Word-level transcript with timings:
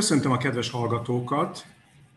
Köszöntöm 0.00 0.32
a 0.32 0.36
kedves 0.36 0.70
hallgatókat. 0.70 1.66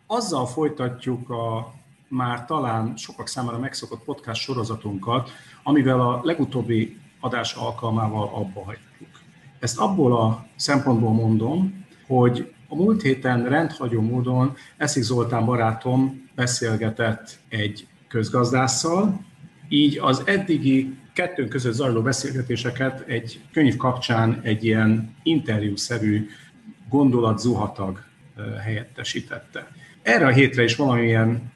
Azzal 0.07 0.47
folytatjuk 0.47 1.29
a 1.29 1.73
már 2.07 2.45
talán 2.45 2.95
sokak 2.97 3.27
számára 3.27 3.59
megszokott 3.59 4.04
podcast 4.04 4.41
sorozatunkat, 4.41 5.29
amivel 5.63 6.00
a 6.01 6.19
legutóbbi 6.23 6.97
adás 7.19 7.54
alkalmával 7.54 8.23
abba 8.33 8.64
hagytuk. 8.64 9.21
Ezt 9.59 9.79
abból 9.79 10.18
a 10.18 10.46
szempontból 10.55 11.11
mondom, 11.11 11.86
hogy 12.07 12.54
a 12.68 12.75
múlt 12.75 13.01
héten 13.01 13.50
rendhagyó 13.50 14.02
módon 14.02 14.55
Eszik 14.77 15.04
Zoltán 15.04 15.45
barátom 15.45 16.29
beszélgetett 16.36 17.39
egy 17.50 17.87
közgazdásszal, 18.07 19.25
így 19.70 19.97
az 19.97 20.21
eddigi 20.25 20.97
kettőnk 21.14 21.50
között 21.50 21.73
zajló 21.73 22.01
beszélgetéseket 22.01 23.04
egy 23.07 23.42
könyv 23.51 23.78
kapcsán 23.78 24.39
egy 24.43 24.65
ilyen 24.65 25.15
interjúszerű 25.23 26.29
gondolat 26.93 27.39
zuhatag 27.39 28.04
helyettesítette. 28.64 29.68
Erre 30.01 30.25
a 30.25 30.29
hétre 30.29 30.64
is 30.64 30.75
valamilyen 30.75 31.51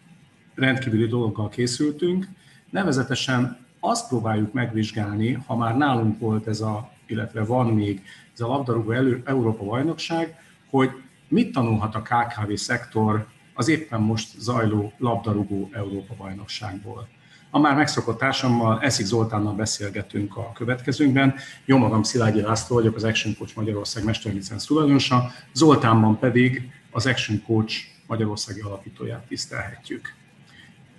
rendkívüli 0.55 1.07
dologgal 1.07 1.49
készültünk, 1.49 2.27
nevezetesen 2.69 3.65
azt 3.79 4.07
próbáljuk 4.07 4.53
megvizsgálni, 4.53 5.31
ha 5.33 5.55
már 5.55 5.77
nálunk 5.77 6.19
volt 6.19 6.47
ez 6.47 6.61
a, 6.61 6.91
illetve 7.07 7.43
van 7.43 7.73
még 7.73 8.01
ez 8.33 8.41
a 8.41 8.47
labdarúgó 8.47 8.91
elő, 8.91 9.21
Európa 9.25 9.63
bajnokság, 9.63 10.35
hogy 10.69 10.89
mit 11.27 11.51
tanulhat 11.51 11.95
a 11.95 12.01
KKV 12.01 12.53
szektor 12.53 13.27
az 13.53 13.67
éppen 13.67 14.01
most 14.01 14.39
zajló 14.39 14.93
labdarúgó 14.97 15.69
Európa 15.73 16.13
bajnokságból. 16.17 17.07
A 17.49 17.59
már 17.59 17.75
megszokott 17.75 18.17
társammal, 18.17 18.79
Eszik 18.81 19.05
Zoltánnal 19.05 19.53
beszélgetünk 19.53 20.37
a 20.37 20.51
következőnkben. 20.53 21.35
Jó 21.65 21.77
magam 21.77 22.03
Szilágyi 22.03 22.41
László 22.41 22.75
vagyok, 22.75 22.95
az 22.95 23.03
Action 23.03 23.35
Coach 23.37 23.55
Magyarország 23.55 24.03
mesterlicenc 24.03 24.65
tulajdonosa, 24.65 25.31
Zoltánban 25.53 26.19
pedig 26.19 26.71
az 26.91 27.05
Action 27.05 27.43
Coach 27.45 27.75
Magyarországi 28.07 28.59
alapítóját 28.59 29.27
tisztelhetjük. 29.27 30.13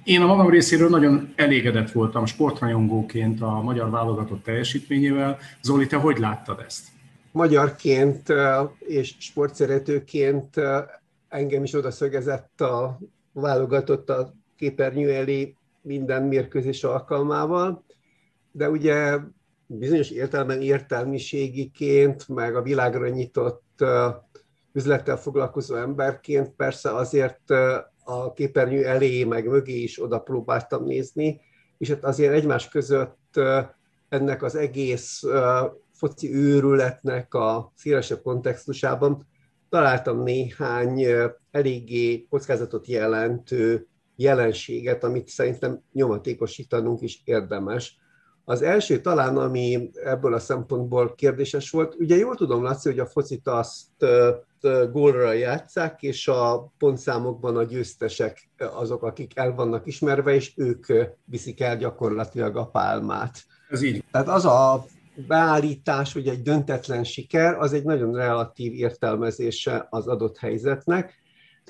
Én 0.05 0.23
a 0.23 0.27
magam 0.27 0.51
részéről 0.51 0.89
nagyon 0.89 1.33
elégedett 1.37 1.91
voltam 1.91 2.27
sportrajongóként 2.27 3.41
a 3.41 3.63
magyar 3.63 3.91
válogatott 3.91 4.43
teljesítményével. 4.43 5.39
Zoli, 5.63 5.87
te 5.87 5.97
hogy 5.97 6.19
láttad 6.19 6.65
ezt? 6.67 6.87
Magyarként 7.33 8.33
és 8.79 9.15
sportszeretőként 9.19 10.55
engem 11.29 11.63
is 11.63 11.75
oda 11.75 11.91
szögezett 11.91 12.61
a 12.61 12.99
válogatott 13.33 14.11
a 14.11 14.35
képernyő 14.57 15.13
elé 15.13 15.55
minden 15.89 16.23
mérkőzés 16.23 16.85
alkalmával, 16.85 17.85
de 18.53 18.71
ugye 18.71 19.19
bizonyos 19.67 20.11
értelemben 20.11 20.63
értelmiségiként, 20.63 22.29
meg 22.29 22.57
a 22.57 22.63
világra 22.63 23.09
nyitott 23.09 23.85
üzlettel 24.73 25.17
foglalkozó 25.17 25.75
emberként 25.75 26.51
persze 26.51 26.95
azért 26.95 27.51
a 28.05 28.33
képernyő 28.33 28.85
elé, 28.85 29.25
meg 29.25 29.47
mögé 29.47 29.83
is 29.83 30.03
oda 30.03 30.19
próbáltam 30.19 30.85
nézni, 30.85 31.41
és 31.79 31.89
hát 31.89 32.05
azért 32.05 32.33
egymás 32.33 32.69
között 32.69 33.41
ennek 34.09 34.43
az 34.43 34.55
egész 34.55 35.23
foci 35.93 36.35
őrületnek 36.35 37.35
a 37.35 37.73
szélesebb 37.77 38.23
kontextusában 38.23 39.27
találtam 39.69 40.23
néhány 40.23 41.07
eléggé 41.51 42.27
kockázatot 42.31 42.87
jelentő 42.87 43.87
jelenséget, 44.19 45.05
amit 45.05 45.29
szerintem 45.29 45.83
nyomatékosítanunk 45.93 47.01
is 47.01 47.23
érdemes. 47.25 47.97
Az 48.45 48.63
első 48.63 49.01
talán, 49.01 49.37
ami 49.37 49.91
ebből 50.05 50.35
a 50.35 50.39
szempontból 50.39 51.15
kérdéses 51.15 51.71
volt, 51.71 51.95
ugye 51.99 52.17
jól 52.17 52.35
tudom, 52.35 52.63
Laci, 52.63 52.89
hogy 52.89 52.99
a 52.99 53.07
focit 53.07 53.49
azt 53.49 54.07
gólra 54.93 55.33
játszák, 55.33 56.03
és 56.03 56.29
a 56.29 56.73
pontszámokban 56.79 57.57
a 57.57 57.65
győztesek 57.65 58.51
azok, 58.59 59.03
akik 59.03 59.37
el 59.37 59.55
vannak 59.55 59.87
ismerve, 59.87 60.35
és 60.35 60.53
ők 60.57 60.87
viszik 61.25 61.61
el 61.61 61.77
gyakorlatilag 61.77 62.57
a 62.57 62.67
pálmát. 62.67 63.45
Ez 63.69 63.83
így. 63.83 64.05
Tehát 64.11 64.29
az 64.29 64.45
a 64.45 64.85
beállítás, 65.27 66.13
hogy 66.13 66.29
egy 66.29 66.43
döntetlen 66.43 67.05
siker, 67.05 67.55
az 67.55 67.73
egy 67.73 67.85
nagyon 67.85 68.15
relatív 68.15 68.73
értelmezése 68.73 69.87
az 69.91 70.07
adott 70.07 70.39
helyzetnek, 70.39 71.15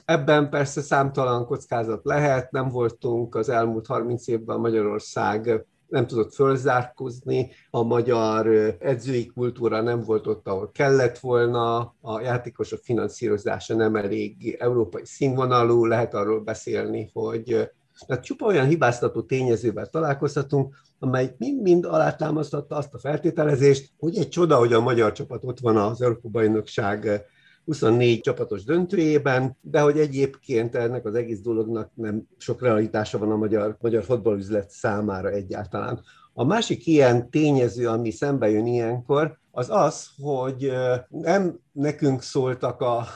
Ebben 0.04 0.50
persze 0.50 0.80
számtalan 0.80 1.46
kockázat 1.46 2.04
lehet, 2.04 2.50
nem 2.50 2.68
voltunk 2.68 3.34
az 3.34 3.48
elmúlt 3.48 3.86
30 3.86 4.28
évben 4.28 4.60
Magyarország 4.60 5.66
nem 5.88 6.06
tudott 6.06 6.34
fölzárkózni, 6.34 7.50
a 7.70 7.82
magyar 7.82 8.46
edzői 8.78 9.26
kultúra 9.26 9.80
nem 9.80 10.00
volt 10.00 10.26
ott, 10.26 10.48
ahol 10.48 10.70
kellett 10.72 11.18
volna, 11.18 11.94
a 12.00 12.20
játékosok 12.20 12.80
finanszírozása 12.82 13.74
nem 13.74 13.96
elég 13.96 14.56
európai 14.58 15.04
színvonalú, 15.04 15.84
lehet 15.84 16.14
arról 16.14 16.40
beszélni, 16.40 17.10
hogy 17.12 17.70
tehát 18.06 18.24
csupa 18.24 18.46
olyan 18.46 18.66
hibáztató 18.66 19.22
tényezővel 19.22 19.86
találkozhatunk, 19.86 20.74
amely 20.98 21.34
mind-mind 21.38 21.84
alátámasztotta 21.84 22.76
azt 22.76 22.94
a 22.94 22.98
feltételezést, 22.98 23.90
hogy 23.98 24.16
egy 24.16 24.28
csoda, 24.28 24.56
hogy 24.56 24.72
a 24.72 24.80
magyar 24.80 25.12
csapat 25.12 25.44
ott 25.44 25.58
van 25.58 25.76
az 25.76 26.02
Európa 26.02 26.28
Bajnokság 26.28 27.24
24 27.68 28.20
csapatos 28.20 28.64
döntőjében, 28.64 29.56
de 29.60 29.80
hogy 29.80 29.98
egyébként 29.98 30.74
ennek 30.74 31.04
az 31.04 31.14
egész 31.14 31.40
dolognak 31.40 31.90
nem 31.94 32.28
sok 32.38 32.62
realitása 32.62 33.18
van 33.18 33.30
a 33.30 33.36
magyar, 33.36 33.76
magyar 33.80 34.04
fotballüzlet 34.04 34.70
számára 34.70 35.28
egyáltalán. 35.30 36.00
A 36.32 36.44
másik 36.44 36.86
ilyen 36.86 37.30
tényező, 37.30 37.88
ami 37.88 38.10
szembe 38.10 38.50
jön 38.50 38.66
ilyenkor, 38.66 39.38
az 39.50 39.70
az, 39.70 40.08
hogy 40.22 40.72
nem 41.08 41.58
nekünk 41.72 42.22
szóltak 42.22 42.80
a, 42.80 43.06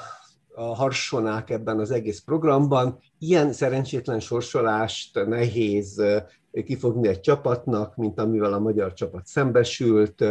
a 0.54 0.62
harsonák 0.62 1.50
ebben 1.50 1.78
az 1.78 1.90
egész 1.90 2.20
programban. 2.20 2.98
Ilyen 3.18 3.52
szerencsétlen 3.52 4.20
sorsolást 4.20 5.26
nehéz 5.26 6.02
kifogni 6.64 7.08
egy 7.08 7.20
csapatnak, 7.20 7.96
mint 7.96 8.20
amivel 8.20 8.52
a 8.52 8.58
magyar 8.58 8.92
csapat 8.92 9.26
szembesült 9.26 10.24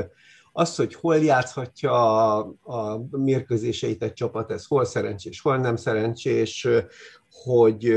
az, 0.51 0.75
hogy 0.75 0.95
hol 0.95 1.17
játszhatja 1.17 1.91
a, 2.37 2.53
a 2.61 3.01
mérkőzéseit 3.11 4.03
egy 4.03 4.13
csapat, 4.13 4.51
ez 4.51 4.65
hol 4.65 4.85
szerencsés, 4.85 5.41
hol 5.41 5.57
nem 5.57 5.75
szerencsés, 5.75 6.67
hogy 7.43 7.93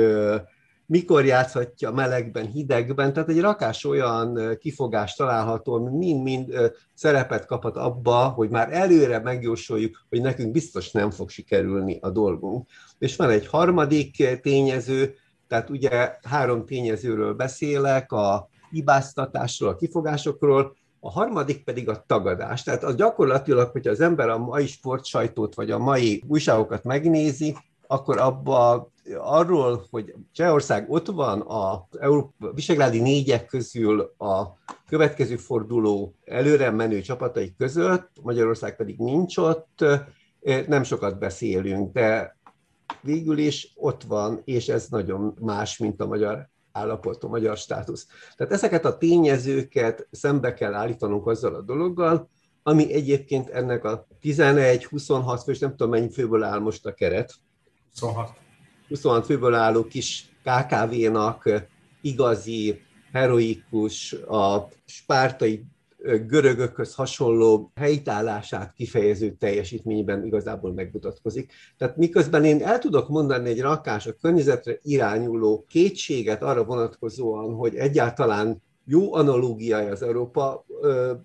mikor 0.87 1.25
játszhatja 1.25 1.91
melegben, 1.91 2.47
hidegben, 2.47 3.13
tehát 3.13 3.29
egy 3.29 3.41
rakás 3.41 3.85
olyan 3.85 4.57
kifogás 4.59 5.15
található, 5.15 5.75
ami 5.75 5.97
mind-mind 5.97 6.73
szerepet 6.95 7.47
kaphat 7.47 7.77
abba, 7.77 8.29
hogy 8.29 8.51
már 8.51 8.73
előre 8.73 9.19
megjósoljuk, 9.19 10.07
hogy 10.09 10.21
nekünk 10.21 10.53
biztos 10.53 10.91
nem 10.91 11.11
fog 11.11 11.31
sikerülni 11.31 11.99
a 12.01 12.11
dolgunk. 12.11 12.69
És 12.99 13.17
van 13.17 13.31
egy 13.31 13.47
harmadik 13.47 14.41
tényező, 14.41 15.15
tehát 15.49 15.71
ugye 15.71 16.17
három 16.23 16.67
tényezőről 16.67 17.35
beszélek, 17.35 18.13
a 18.13 18.49
hibáztatásról, 18.71 19.71
a 19.71 19.77
kifogásokról, 19.77 20.77
a 21.05 21.11
harmadik 21.11 21.65
pedig 21.65 21.89
a 21.89 22.05
tagadás. 22.07 22.63
Tehát 22.63 22.85
az 22.85 22.95
gyakorlatilag, 22.95 23.71
hogyha 23.71 23.91
az 23.91 24.01
ember 24.01 24.29
a 24.29 24.39
mai 24.39 24.67
sportsajtót 24.67 25.55
vagy 25.55 25.71
a 25.71 25.79
mai 25.79 26.23
újságokat 26.29 26.85
megnézi, 26.85 27.57
akkor 27.87 28.19
abba 28.19 28.91
arról, 29.19 29.87
hogy 29.91 30.15
Csehország 30.33 30.91
ott 30.91 31.07
van 31.07 31.41
a 31.41 31.89
Európa, 31.99 32.53
Visegrádi 32.53 33.01
négyek 33.01 33.47
közül 33.47 34.01
a 34.19 34.47
következő 34.89 35.37
forduló 35.37 36.15
előre 36.25 36.71
menő 36.71 37.01
csapatai 37.01 37.55
között, 37.59 38.11
Magyarország 38.23 38.77
pedig 38.77 38.99
nincs 38.99 39.37
ott, 39.37 39.85
nem 40.67 40.83
sokat 40.83 41.19
beszélünk, 41.19 41.93
de 41.93 42.37
végül 43.01 43.39
is 43.39 43.73
ott 43.77 44.03
van, 44.03 44.41
és 44.45 44.69
ez 44.69 44.87
nagyon 44.89 45.35
más, 45.41 45.79
mint 45.79 46.01
a 46.01 46.07
magyar 46.07 46.49
állapot, 46.75 47.25
a 47.25 47.29
magyar 47.29 47.57
státusz. 47.57 48.07
Tehát 48.37 48.53
ezeket 48.53 48.85
a 48.85 48.99
tényezőket 48.99 50.09
szembe 50.11 50.55
kell 50.55 50.75
állítanunk 50.75 51.27
azzal 51.27 51.55
a 51.55 51.63
dologgal, 51.63 52.29
ami 52.63 52.93
egyébként 52.93 53.49
ennek 53.49 53.85
a 53.85 54.07
11-26 54.23 55.41
fős, 55.45 55.59
nem 55.59 55.71
tudom 55.71 55.91
mennyi 55.91 56.11
főből 56.11 56.43
áll 56.43 56.59
most 56.59 56.87
a 56.87 56.95
keret. 56.95 57.35
26. 57.91 58.39
26 58.89 59.27
főből 59.27 59.55
álló 59.55 59.85
kis 59.85 60.29
KKV-nak 60.43 61.51
igazi, 62.01 62.81
heroikus, 63.13 64.13
a 64.13 64.69
spártai 64.87 65.65
görögökhöz 66.27 66.95
hasonló 66.95 67.73
helytállását 67.75 68.73
kifejező 68.73 69.31
teljesítményben 69.31 70.25
igazából 70.25 70.73
megmutatkozik. 70.73 71.53
Tehát 71.77 71.97
miközben 71.97 72.45
én 72.45 72.63
el 72.63 72.79
tudok 72.79 73.09
mondani 73.09 73.49
egy 73.49 73.61
rakás 73.61 74.07
a 74.07 74.13
környezetre 74.13 74.79
irányuló 74.83 75.65
kétséget 75.69 76.43
arra 76.43 76.65
vonatkozóan, 76.65 77.55
hogy 77.55 77.75
egyáltalán 77.75 78.63
jó 78.85 79.15
analógiája 79.15 79.91
az 79.91 80.03
Európa 80.03 80.65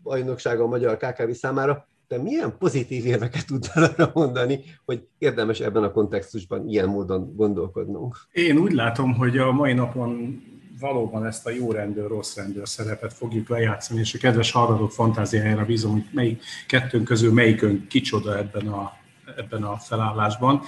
bajnoksága 0.03 0.63
a 0.63 0.67
magyar 0.67 0.97
KKV 0.97 1.31
számára, 1.31 1.87
de 2.07 2.17
milyen 2.17 2.57
pozitív 2.57 3.05
érveket 3.05 3.45
tudnál 3.45 3.83
arra 3.83 4.11
mondani, 4.13 4.59
hogy 4.85 5.07
érdemes 5.17 5.59
ebben 5.59 5.83
a 5.83 5.91
kontextusban 5.91 6.67
ilyen 6.67 6.89
módon 6.89 7.33
gondolkodnunk? 7.35 8.15
Én 8.31 8.57
úgy 8.57 8.71
látom, 8.71 9.13
hogy 9.13 9.37
a 9.37 9.51
mai 9.51 9.73
napon 9.73 10.41
valóban 10.79 11.25
ezt 11.25 11.45
a 11.45 11.49
jó 11.49 11.71
rendőr, 11.71 12.07
rossz 12.07 12.35
rendőr 12.35 12.67
szerepet 12.67 13.13
fogjuk 13.13 13.49
lejátszani, 13.49 13.99
és 13.99 14.13
a 14.13 14.17
kedves 14.17 14.51
hallgatók 14.51 14.91
fantáziájára 14.91 15.65
bízom, 15.65 15.91
hogy 15.91 16.05
melyik 16.11 16.43
kettőnk 16.67 17.05
közül 17.05 17.33
melyikön 17.33 17.85
kicsoda 17.87 18.37
ebben 18.37 18.67
a 18.67 18.97
ebben 19.37 19.63
a 19.63 19.77
felállásban. 19.77 20.61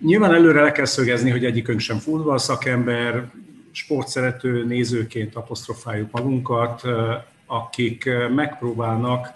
Nyilván 0.00 0.34
előre 0.34 0.62
le 0.62 0.72
kell 0.72 0.84
szögezni, 0.84 1.30
hogy 1.30 1.44
egyikünk 1.44 1.80
sem 1.80 1.98
futball 1.98 2.38
szakember, 2.38 3.30
sportszerető 3.70 4.64
nézőként 4.64 5.34
apostrofáljuk 5.34 6.10
magunkat, 6.10 6.82
akik 7.46 8.10
megpróbálnak 8.34 9.32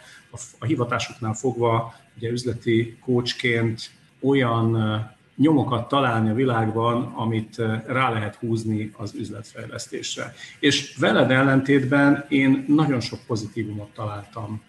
a 0.58 0.64
hivatásuknál 0.64 1.34
fogva 1.34 1.94
ugye 2.16 2.30
üzleti 2.30 2.98
kócsként 3.00 3.90
olyan 4.20 4.76
nyomokat 5.42 5.88
találni 5.88 6.30
a 6.30 6.34
világban, 6.34 7.12
amit 7.16 7.56
rá 7.86 8.10
lehet 8.10 8.34
húzni 8.34 8.90
az 8.96 9.14
üzletfejlesztésre. 9.14 10.34
És 10.60 10.96
veled 10.96 11.30
ellentétben 11.30 12.24
én 12.28 12.64
nagyon 12.68 13.00
sok 13.00 13.18
pozitívumot 13.26 13.90
találtam 13.94 14.62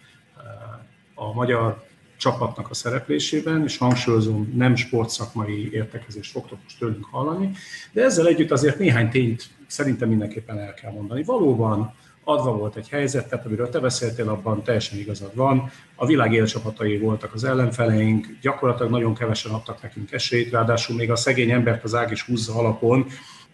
a 1.14 1.32
magyar 1.32 1.84
csapatnak 2.16 2.70
a 2.70 2.74
szereplésében, 2.74 3.62
és 3.62 3.76
hangsúlyozom, 3.76 4.52
nem 4.56 4.76
sportszakmai 4.76 5.72
értekezést 5.72 6.30
fogtok 6.30 6.58
most 6.62 6.78
tőlünk 6.78 7.04
hallani, 7.04 7.50
de 7.92 8.02
ezzel 8.02 8.26
együtt 8.26 8.50
azért 8.50 8.78
néhány 8.78 9.10
tényt 9.10 9.50
szerintem 9.66 10.08
mindenképpen 10.08 10.58
el 10.58 10.74
kell 10.74 10.92
mondani. 10.92 11.22
Valóban 11.24 11.94
adva 12.24 12.56
volt 12.56 12.76
egy 12.76 12.88
helyzet, 12.88 13.28
tehát 13.28 13.46
amiről 13.46 13.68
te 13.68 13.78
beszéltél, 13.78 14.28
abban 14.28 14.62
teljesen 14.62 14.98
igazad 14.98 15.34
van. 15.34 15.70
A 15.94 16.06
világ 16.06 16.32
élcsapatai 16.32 16.98
voltak 16.98 17.34
az 17.34 17.44
ellenfeleink, 17.44 18.26
gyakorlatilag 18.40 18.90
nagyon 18.90 19.14
kevesen 19.14 19.52
adtak 19.52 19.82
nekünk 19.82 20.12
esélyt, 20.12 20.50
ráadásul 20.50 20.96
még 20.96 21.10
a 21.10 21.16
szegény 21.16 21.50
embert 21.50 21.84
az 21.84 21.94
ág 21.94 22.10
is 22.10 22.22
húzza 22.22 22.54
alapon. 22.54 23.06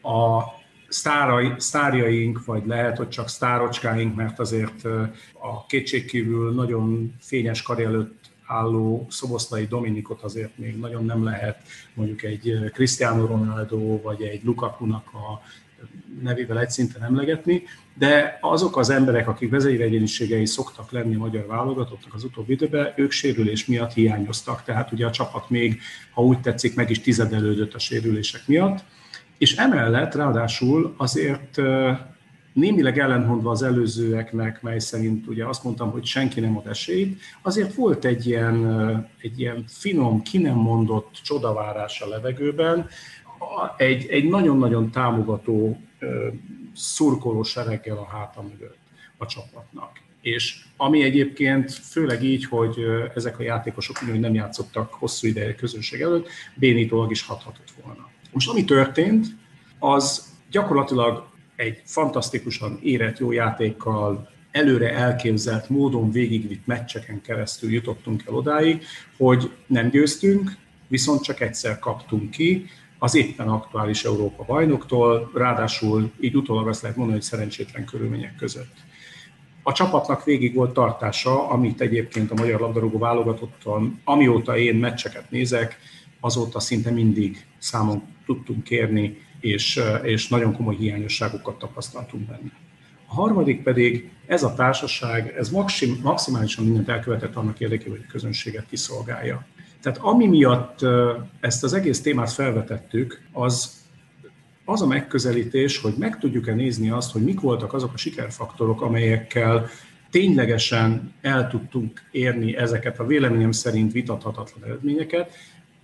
A 0.03 0.43
sztárai, 0.89 1.53
sztárjaink, 1.57 2.45
vagy 2.45 2.67
lehet, 2.67 2.97
hogy 2.97 3.09
csak 3.09 3.29
sztárocskáink, 3.29 4.17
mert 4.17 4.39
azért 4.39 4.85
a 5.33 5.67
kétségkívül 5.67 6.55
nagyon 6.55 7.15
fényes 7.21 7.63
kar 7.63 7.81
előtt 7.81 8.20
álló 8.51 9.07
szoboszlai 9.11 9.67
Dominikot 9.67 10.23
azért 10.23 10.59
még 10.59 10.79
nagyon 10.79 11.05
nem 11.05 11.25
lehet 11.25 11.63
mondjuk 11.95 12.23
egy 12.23 12.71
Cristiano 12.73 13.27
Ronaldo 13.27 14.01
vagy 14.01 14.23
egy 14.23 14.45
Lukaku-nak 14.45 15.07
a 15.13 15.43
nevével 16.23 16.61
egy 16.61 16.71
szinten 16.71 17.03
emlegetni, 17.03 17.63
de 17.95 18.39
azok 18.41 18.77
az 18.77 18.91
emberek, 18.91 19.29
akik 19.29 19.51
vezéregyéniségei 19.51 20.47
szoktak 20.47 20.91
lenni 20.91 21.15
a 21.15 21.19
magyar 21.19 21.47
válogatottnak 21.47 22.15
az 22.15 22.25
utóbbi 22.25 22.53
időben, 22.53 22.93
ők 22.97 23.11
sérülés 23.11 23.67
miatt 23.67 23.93
hiányoztak, 23.93 24.65
tehát 24.65 24.93
ugye 24.93 25.07
a 25.07 25.11
csapat 25.11 25.51
még, 25.51 25.81
ha 26.11 26.23
úgy 26.23 26.41
tetszik, 26.41 26.75
meg 26.75 26.91
is 26.91 27.01
tizedelődött 27.01 27.75
a 27.75 27.79
sérülések 27.79 28.47
miatt, 28.47 28.85
és 29.39 29.57
emellett 29.57 30.15
ráadásul 30.15 30.95
azért 30.97 31.61
némileg 32.53 32.99
ellentmondva 32.99 33.51
az 33.51 33.63
előzőeknek, 33.63 34.63
mely 34.63 34.79
szerint 34.79 35.27
ugye 35.27 35.45
azt 35.47 35.65
mondtam, 35.65 35.91
hogy 35.91 36.05
senki 36.05 36.41
nem 36.41 36.57
ad 36.57 36.67
esélyt, 36.67 37.21
azért 37.43 37.75
volt 37.75 38.05
egy 38.05 38.27
ilyen, 38.27 39.09
egy 39.21 39.41
ilyen 39.41 39.65
finom, 39.69 40.23
ki 40.23 40.39
nem 40.39 40.57
mondott 40.57 41.21
csodavárás 41.23 42.01
a 42.01 42.09
levegőben, 42.09 42.89
egy, 43.77 44.07
egy 44.07 44.29
nagyon-nagyon 44.29 44.91
támogató 44.91 45.81
szurkoló 46.75 47.43
sereggel 47.43 47.97
a 47.97 48.05
háta 48.05 48.43
mögött 48.43 48.79
a 49.17 49.27
csapatnak. 49.27 50.01
És 50.21 50.65
ami 50.77 51.03
egyébként 51.03 51.73
főleg 51.73 52.23
így, 52.23 52.45
hogy 52.45 52.77
ezek 53.15 53.39
a 53.39 53.43
játékosok 53.43 53.97
úgy 54.13 54.21
nem 54.21 54.35
játszottak 54.35 54.93
hosszú 54.93 55.27
ideje 55.27 55.55
közönség 55.55 56.01
előtt, 56.01 56.29
bénítólag 56.55 57.11
is 57.11 57.27
hathatott 57.27 57.73
volna. 57.85 58.09
Most 58.33 58.49
ami 58.49 58.65
történt, 58.65 59.27
az 59.79 60.33
gyakorlatilag 60.51 61.30
egy 61.61 61.83
fantasztikusan 61.85 62.79
érett 62.83 63.19
jó 63.19 63.33
játékkal, 63.33 64.29
előre 64.51 64.95
elképzelt 64.95 65.69
módon 65.69 66.11
végigvitt 66.11 66.67
meccseken 66.67 67.21
keresztül 67.21 67.71
jutottunk 67.71 68.25
el 68.29 68.35
odáig, 68.35 68.83
hogy 69.17 69.51
nem 69.67 69.89
győztünk, 69.89 70.57
viszont 70.89 71.23
csak 71.23 71.41
egyszer 71.41 71.79
kaptunk 71.79 72.31
ki, 72.31 72.67
az 72.99 73.15
éppen 73.15 73.49
aktuális 73.49 74.05
Európa 74.05 74.45
bajnoktól, 74.45 75.31
ráadásul 75.35 76.13
így 76.21 76.37
utólag 76.37 76.69
azt 76.69 76.83
lehet 76.83 76.97
mondani, 76.97 77.19
hogy 77.19 77.29
szerencsétlen 77.29 77.85
körülmények 77.85 78.35
között. 78.37 78.75
A 79.63 79.73
csapatnak 79.73 80.25
végig 80.25 80.55
volt 80.55 80.73
tartása, 80.73 81.49
amit 81.49 81.81
egyébként 81.81 82.31
a 82.31 82.35
magyar 82.35 82.61
labdarúgó 82.61 82.99
válogatottan, 82.99 84.01
amióta 84.05 84.57
én 84.57 84.75
meccseket 84.75 85.31
nézek, 85.31 85.79
azóta 86.21 86.61
szinte 86.61 86.91
mindig 86.91 87.47
számon 87.59 88.03
tudtunk 88.27 88.65
kérni, 88.65 89.19
és, 89.41 89.81
és 90.03 90.29
nagyon 90.29 90.57
komoly 90.57 90.77
hiányosságokat 90.77 91.59
tapasztaltunk 91.59 92.27
benne. 92.27 92.53
A 93.07 93.15
harmadik 93.15 93.63
pedig 93.63 94.11
ez 94.27 94.43
a 94.43 94.55
társaság, 94.55 95.35
ez 95.37 95.51
maxim, 95.51 96.01
maximálisan 96.03 96.65
mindent 96.65 96.89
elkövetett 96.89 97.35
annak 97.35 97.61
érdekében, 97.61 97.97
hogy 97.97 98.07
a 98.09 98.13
közönséget 98.13 98.67
kiszolgálja. 98.69 99.47
Tehát 99.83 99.99
ami 99.99 100.27
miatt 100.27 100.79
ezt 101.41 101.65
az 101.65 101.73
egész 101.73 102.01
témát 102.01 102.33
felvetettük, 102.33 103.23
az 103.33 103.79
az 104.71 104.83
a 104.83 104.87
megközelítés, 104.87 105.79
hogy 105.79 105.95
meg 105.99 106.19
tudjuk-e 106.19 106.55
nézni 106.55 106.91
azt, 106.91 107.13
hogy 107.13 107.23
mik 107.23 107.41
voltak 107.41 107.73
azok 107.73 107.93
a 107.93 107.97
sikerfaktorok, 107.97 108.83
amelyekkel 108.83 109.69
ténylegesen 110.11 111.15
el 111.21 111.49
tudtunk 111.49 112.03
érni 112.11 112.57
ezeket 112.57 112.99
a 112.99 113.07
véleményem 113.07 113.53
szerint 113.53 113.93
vitathatatlan 113.93 114.65
eredményeket, 114.65 115.37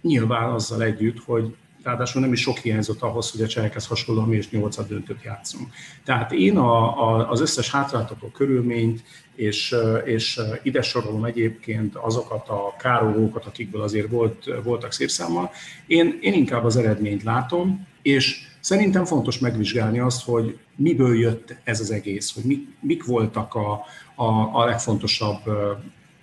nyilván 0.03 0.51
azzal 0.51 0.83
együtt, 0.83 1.19
hogy 1.19 1.55
ráadásul 1.87 2.21
nem 2.21 2.33
is 2.33 2.41
sok 2.41 2.59
hiányzott 2.59 3.03
ahhoz, 3.03 3.31
hogy 3.31 3.43
a 3.43 3.47
csehekhez 3.47 3.87
hasonlóan 3.87 4.29
mi 4.29 4.37
is 4.37 4.51
nyolcad 4.51 4.89
döntőt 4.89 5.23
játszunk. 5.23 5.73
Tehát 6.05 6.33
én 6.33 6.57
a, 6.57 7.09
a, 7.09 7.31
az 7.31 7.41
összes 7.41 7.71
hátráltató 7.71 8.27
körülményt, 8.27 9.03
és, 9.35 9.75
és 10.05 10.41
ide 10.63 10.83
sorolom 10.83 11.25
egyébként 11.25 11.95
azokat 11.95 12.49
a 12.49 12.75
károlókat, 12.79 13.47
akikből 13.47 13.83
azért 13.83 14.11
volt, 14.11 14.45
voltak 14.65 14.93
szép 14.93 15.09
számmal, 15.09 15.51
én, 15.87 16.19
én 16.21 16.33
inkább 16.33 16.65
az 16.65 16.77
eredményt 16.77 17.23
látom, 17.23 17.87
és 18.03 18.47
szerintem 18.61 19.05
fontos 19.05 19.39
megvizsgálni 19.39 19.99
azt, 19.99 20.25
hogy 20.25 20.59
miből 20.77 21.19
jött 21.19 21.57
ez 21.65 21.81
az 21.81 21.91
egész, 21.91 22.35
hogy 22.35 22.45
mik, 22.45 22.69
mik 22.81 23.05
voltak 23.05 23.55
a, 23.55 23.85
a, 24.15 24.61
a 24.61 24.65
legfontosabb 24.65 25.41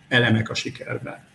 elemek 0.07 0.49
a 0.49 0.53
sikerben. 0.53 1.31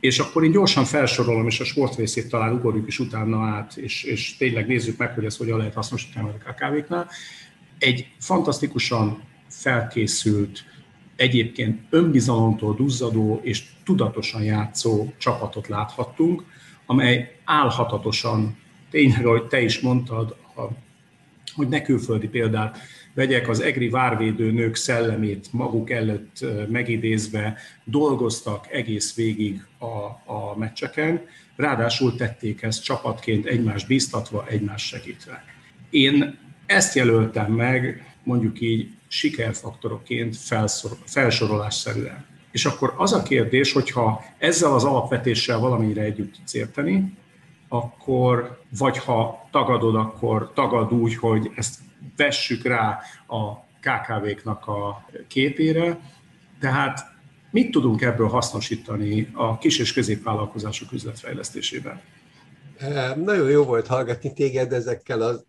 És 0.00 0.18
akkor 0.18 0.44
én 0.44 0.50
gyorsan 0.50 0.84
felsorolom, 0.84 1.46
és 1.46 1.60
a 1.60 1.64
sportrészét 1.64 2.28
talán 2.28 2.52
ugorjuk 2.52 2.86
is 2.86 2.98
utána 2.98 3.46
át, 3.46 3.76
és, 3.76 4.02
és 4.02 4.36
tényleg 4.36 4.66
nézzük 4.66 4.96
meg, 4.96 5.14
hogy 5.14 5.24
ezt 5.24 5.38
hogyan 5.38 5.58
lehet 5.58 5.74
hasznosítani 5.74 6.28
a 6.28 6.52
KKV-knál. 6.52 7.08
Egy 7.78 8.06
fantasztikusan 8.18 9.22
felkészült, 9.48 10.64
egyébként 11.16 11.80
önbizalomtól 11.90 12.74
duzzadó 12.74 13.40
és 13.42 13.64
tudatosan 13.84 14.42
játszó 14.42 15.12
csapatot 15.18 15.68
láthattunk, 15.68 16.44
amely 16.86 17.36
álhatatosan, 17.44 18.56
tényleg, 18.90 19.26
ahogy 19.26 19.46
te 19.46 19.60
is 19.60 19.80
mondtad, 19.80 20.36
a, 20.56 20.62
hogy 21.54 21.68
ne 21.68 21.82
külföldi 21.82 22.28
példát 22.28 22.78
vegyek, 23.18 23.48
az 23.48 23.60
egri 23.60 23.88
várvédő 23.88 24.50
nők 24.50 24.74
szellemét 24.74 25.52
maguk 25.52 25.90
előtt 25.90 26.44
megidézve 26.68 27.58
dolgoztak 27.84 28.72
egész 28.72 29.14
végig 29.14 29.66
a, 29.78 29.86
a 30.32 30.54
meccseken, 30.56 31.20
ráadásul 31.56 32.16
tették 32.16 32.62
ezt 32.62 32.84
csapatként 32.84 33.46
egymást 33.46 33.86
bíztatva, 33.86 34.46
egymást 34.48 34.86
segítve. 34.86 35.44
Én 35.90 36.38
ezt 36.66 36.94
jelöltem 36.94 37.52
meg, 37.52 38.14
mondjuk 38.22 38.60
így 38.60 38.88
sikerfaktorokként 39.08 40.36
felszor, 40.36 40.90
felsorolásszerűen. 41.04 42.26
És 42.50 42.64
akkor 42.64 42.94
az 42.96 43.12
a 43.12 43.22
kérdés, 43.22 43.72
hogyha 43.72 44.24
ezzel 44.38 44.72
az 44.72 44.84
alapvetéssel 44.84 45.58
valamire 45.58 46.02
együtt 46.02 46.34
tudsz 46.34 46.54
érteni, 46.54 47.16
akkor 47.68 48.60
vagy 48.78 48.98
ha 48.98 49.48
tagadod, 49.50 49.94
akkor 49.94 50.52
tagad 50.54 50.92
úgy, 50.92 51.16
hogy 51.16 51.50
ezt 51.54 51.86
vessük 52.16 52.64
rá 52.64 52.98
a 53.26 53.54
KKV-knak 53.80 54.66
a 54.66 55.06
képére. 55.28 55.98
Tehát 56.60 57.16
mit 57.50 57.70
tudunk 57.70 58.02
ebből 58.02 58.28
hasznosítani 58.28 59.30
a 59.32 59.58
kis 59.58 59.78
és 59.78 59.92
középvállalkozások 59.92 60.92
üzletfejlesztésében? 60.92 62.00
Nagyon 63.16 63.50
jó 63.50 63.64
volt 63.64 63.86
hallgatni 63.86 64.32
téged 64.32 64.72
ezekkel 64.72 65.20
az 65.20 65.44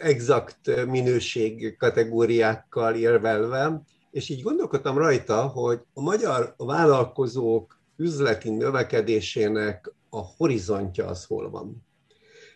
exakt 0.00 0.86
minőség 0.86 1.76
kategóriákkal 1.76 2.94
érvelve, 2.94 3.82
és 4.10 4.28
így 4.28 4.42
gondolkodtam 4.42 4.98
rajta, 4.98 5.46
hogy 5.46 5.80
a 5.94 6.00
magyar 6.00 6.54
vállalkozók 6.56 7.78
üzleti 7.96 8.50
növekedésének 8.50 9.92
a 10.10 10.20
horizontja 10.36 11.06
az 11.06 11.24
hol 11.24 11.50
van. 11.50 11.83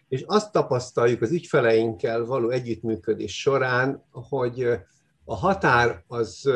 És 0.09 0.25
azt 0.27 0.53
tapasztaljuk 0.53 1.23
az 1.23 1.31
ügyfeleinkkel 1.31 2.25
való 2.25 2.51
együttműködés 2.51 3.41
során, 3.41 4.05
hogy 4.11 4.69
a 5.25 5.35
határ 5.35 6.05
az 6.07 6.51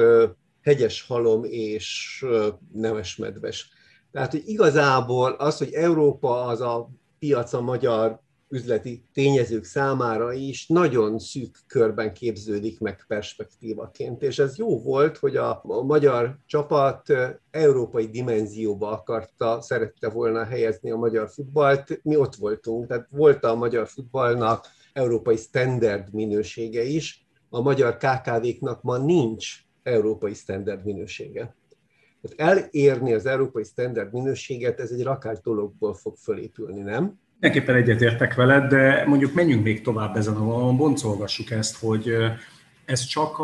hegyes 0.60 1.02
halom 1.02 1.44
és 1.44 2.24
nemesmedves. 2.72 3.70
Tehát, 4.12 4.30
hogy 4.30 4.42
igazából 4.46 5.32
az, 5.32 5.58
hogy 5.58 5.72
Európa 5.72 6.44
az 6.44 6.60
a 6.60 6.90
piac 7.18 7.52
a 7.52 7.60
magyar 7.60 8.20
üzleti 8.52 9.04
tényezők 9.12 9.64
számára 9.64 10.32
is 10.32 10.66
nagyon 10.66 11.18
szűk 11.18 11.58
körben 11.66 12.12
képződik 12.12 12.80
meg 12.80 13.04
perspektívaként. 13.06 14.22
És 14.22 14.38
ez 14.38 14.58
jó 14.58 14.82
volt, 14.82 15.16
hogy 15.16 15.36
a, 15.36 15.62
magyar 15.62 16.36
csapat 16.46 17.12
európai 17.50 18.06
dimenzióba 18.06 18.90
akarta, 18.90 19.60
szerette 19.60 20.08
volna 20.08 20.44
helyezni 20.44 20.90
a 20.90 20.96
magyar 20.96 21.30
futballt. 21.30 22.00
Mi 22.02 22.16
ott 22.16 22.34
voltunk, 22.34 22.86
tehát 22.86 23.06
volt 23.10 23.44
a 23.44 23.54
magyar 23.54 23.88
futballnak 23.88 24.66
európai 24.92 25.36
standard 25.36 26.12
minősége 26.14 26.82
is, 26.82 27.26
a 27.48 27.60
magyar 27.60 27.96
KKV-knak 27.96 28.82
ma 28.82 28.96
nincs 28.98 29.48
európai 29.82 30.34
standard 30.34 30.84
minősége. 30.84 31.56
Tehát 32.22 32.68
elérni 32.70 33.12
az 33.12 33.26
európai 33.26 33.64
standard 33.64 34.12
minőséget, 34.12 34.80
ez 34.80 34.90
egy 34.90 35.02
rakás 35.02 35.40
dologból 35.40 35.94
fog 35.94 36.16
fölépülni, 36.16 36.80
nem? 36.80 37.20
Mindenképpen 37.42 37.76
egyetértek 37.76 38.34
veled, 38.34 38.68
de 38.68 39.04
mondjuk 39.06 39.34
menjünk 39.34 39.64
még 39.64 39.82
tovább 39.82 40.16
ezen 40.16 40.34
a 40.34 40.44
vonalon, 40.44 40.76
boncolgassuk 40.76 41.50
ezt, 41.50 41.78
hogy 41.80 42.14
ez 42.84 43.04
csak 43.04 43.40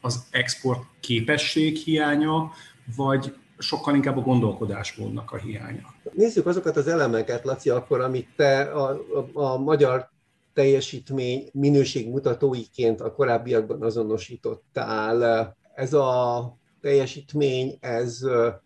az 0.00 0.26
export 0.30 0.82
képesség 1.00 1.76
hiánya, 1.76 2.50
vagy 2.96 3.34
sokkal 3.58 3.94
inkább 3.94 4.16
a 4.16 4.20
gondolkodásmódnak 4.20 5.30
a 5.32 5.36
hiánya. 5.36 5.94
Nézzük 6.12 6.46
azokat 6.46 6.76
az 6.76 6.88
elemeket, 6.88 7.44
Laci, 7.44 7.70
akkor, 7.70 8.00
amit 8.00 8.28
te 8.36 8.60
a, 8.60 8.90
a, 8.90 9.40
a 9.40 9.58
magyar 9.58 10.08
teljesítmény 10.54 11.48
minőségmutatóiként 11.52 13.00
a 13.00 13.12
korábbiakban 13.12 13.82
azonosítottál. 13.82 15.56
Ez 15.74 15.92
a 15.92 16.56
teljesítmény, 16.84 17.76
ez 17.80 18.20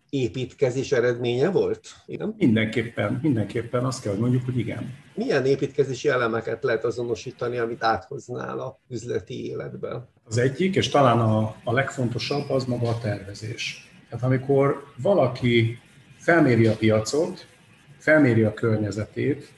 építkezés 0.09 0.91
eredménye 0.91 1.49
volt? 1.49 1.87
Igen? 2.05 2.35
Mindenképpen, 2.37 3.19
mindenképpen 3.21 3.85
azt 3.85 4.01
kell, 4.01 4.11
hogy 4.11 4.21
mondjuk, 4.21 4.45
hogy 4.45 4.57
igen. 4.57 4.93
Milyen 5.15 5.45
építkezési 5.45 6.09
elemeket 6.09 6.63
lehet 6.63 6.83
azonosítani, 6.83 7.57
amit 7.57 7.83
áthoznál 7.83 8.59
a 8.59 8.79
üzleti 8.89 9.45
életbe? 9.45 10.07
Az 10.23 10.37
egyik, 10.37 10.75
és 10.75 10.89
talán 10.89 11.19
a, 11.19 11.55
a 11.63 11.71
legfontosabb, 11.71 12.49
az 12.49 12.65
maga 12.65 12.87
a 12.87 12.97
tervezés. 12.97 13.89
Tehát 14.09 14.25
amikor 14.25 14.83
valaki 15.01 15.79
felméri 16.17 16.67
a 16.67 16.75
piacot, 16.75 17.45
felméri 17.97 18.43
a 18.43 18.53
környezetét, 18.53 19.53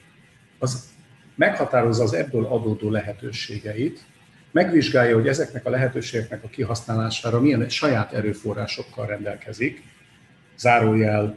az 0.58 0.90
meghatározza 1.34 2.02
az 2.02 2.14
ebből 2.14 2.44
adódó 2.44 2.90
lehetőségeit, 2.90 4.06
megvizsgálja, 4.52 5.14
hogy 5.14 5.28
ezeknek 5.28 5.66
a 5.66 5.70
lehetőségeknek 5.70 6.44
a 6.44 6.48
kihasználására 6.48 7.40
milyen 7.40 7.68
saját 7.68 8.12
erőforrásokkal 8.12 9.06
rendelkezik. 9.06 9.82
Zárójel, 10.56 11.36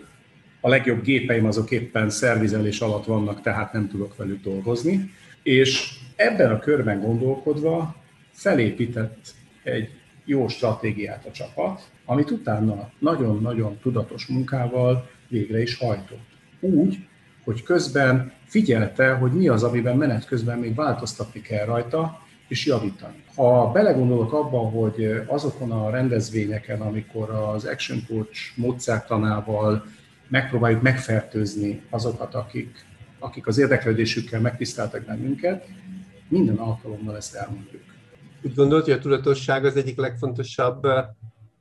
a 0.61 0.69
legjobb 0.69 1.03
gépeim 1.03 1.45
azok 1.45 1.71
éppen 1.71 2.09
szervizelés 2.09 2.79
alatt 2.79 3.05
vannak, 3.05 3.41
tehát 3.41 3.73
nem 3.73 3.89
tudok 3.89 4.15
velük 4.15 4.43
dolgozni. 4.43 5.11
És 5.43 5.89
ebben 6.15 6.51
a 6.51 6.59
körben 6.59 7.01
gondolkodva 7.01 7.95
felépített 8.31 9.33
egy 9.63 9.89
jó 10.25 10.47
stratégiát 10.47 11.25
a 11.25 11.31
csapat, 11.31 11.81
amit 12.05 12.31
utána 12.31 12.91
nagyon-nagyon 12.99 13.77
tudatos 13.81 14.25
munkával 14.25 15.09
végre 15.27 15.61
is 15.61 15.77
hajtott. 15.77 16.27
Úgy, 16.59 16.97
hogy 17.43 17.63
közben 17.63 18.31
figyelte, 18.45 19.13
hogy 19.13 19.31
mi 19.31 19.47
az, 19.47 19.63
amiben 19.63 19.97
menet 19.97 20.25
közben 20.25 20.59
még 20.59 20.75
változtatni 20.75 21.41
kell 21.41 21.65
rajta, 21.65 22.24
és 22.47 22.65
javítani. 22.65 23.23
Ha 23.35 23.71
belegondolok 23.71 24.33
abban, 24.33 24.71
hogy 24.71 25.21
azokon 25.27 25.71
a 25.71 25.89
rendezvényeken, 25.89 26.81
amikor 26.81 27.29
az 27.29 27.65
Action 27.65 28.05
Coach 28.07 28.39
módszertanával 28.55 29.85
megpróbáljuk 30.27 30.81
megfertőzni 30.81 31.81
azokat, 31.89 32.35
akik, 32.35 32.85
akik 33.19 33.47
az 33.47 33.57
érdeklődésükkel 33.57 34.39
megtiszteltek 34.39 35.05
bennünket, 35.05 35.67
minden 36.27 36.55
alkalommal 36.55 37.15
ezt 37.15 37.35
elmondjuk. 37.35 37.83
Úgy 38.41 38.53
gondolt, 38.53 38.83
hogy 38.83 38.93
a 38.93 38.99
tudatosság 38.99 39.65
az 39.65 39.75
egyik 39.75 39.97
legfontosabb 39.97 40.87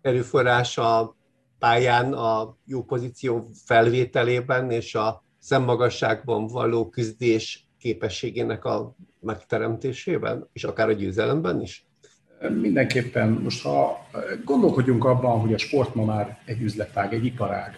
erőforrás 0.00 0.78
a 0.78 1.16
pályán 1.58 2.12
a 2.12 2.56
jó 2.66 2.82
pozíció 2.82 3.48
felvételében 3.64 4.70
és 4.70 4.94
a 4.94 5.24
szemmagasságban 5.38 6.46
való 6.46 6.88
küzdés 6.88 7.68
képességének 7.84 8.64
a 8.64 8.94
megteremtésében, 9.20 10.48
és 10.52 10.64
akár 10.64 10.88
a 10.88 10.92
győzelemben 10.92 11.60
is? 11.60 11.86
Mindenképpen 12.60 13.28
most 13.28 13.62
ha 13.62 14.06
gondolkodjunk 14.44 15.04
abban, 15.04 15.40
hogy 15.40 15.52
a 15.54 15.58
sport 15.58 15.94
ma 15.94 16.04
már 16.04 16.38
egy 16.44 16.62
üzletág, 16.62 17.14
egy 17.14 17.24
iparág, 17.24 17.74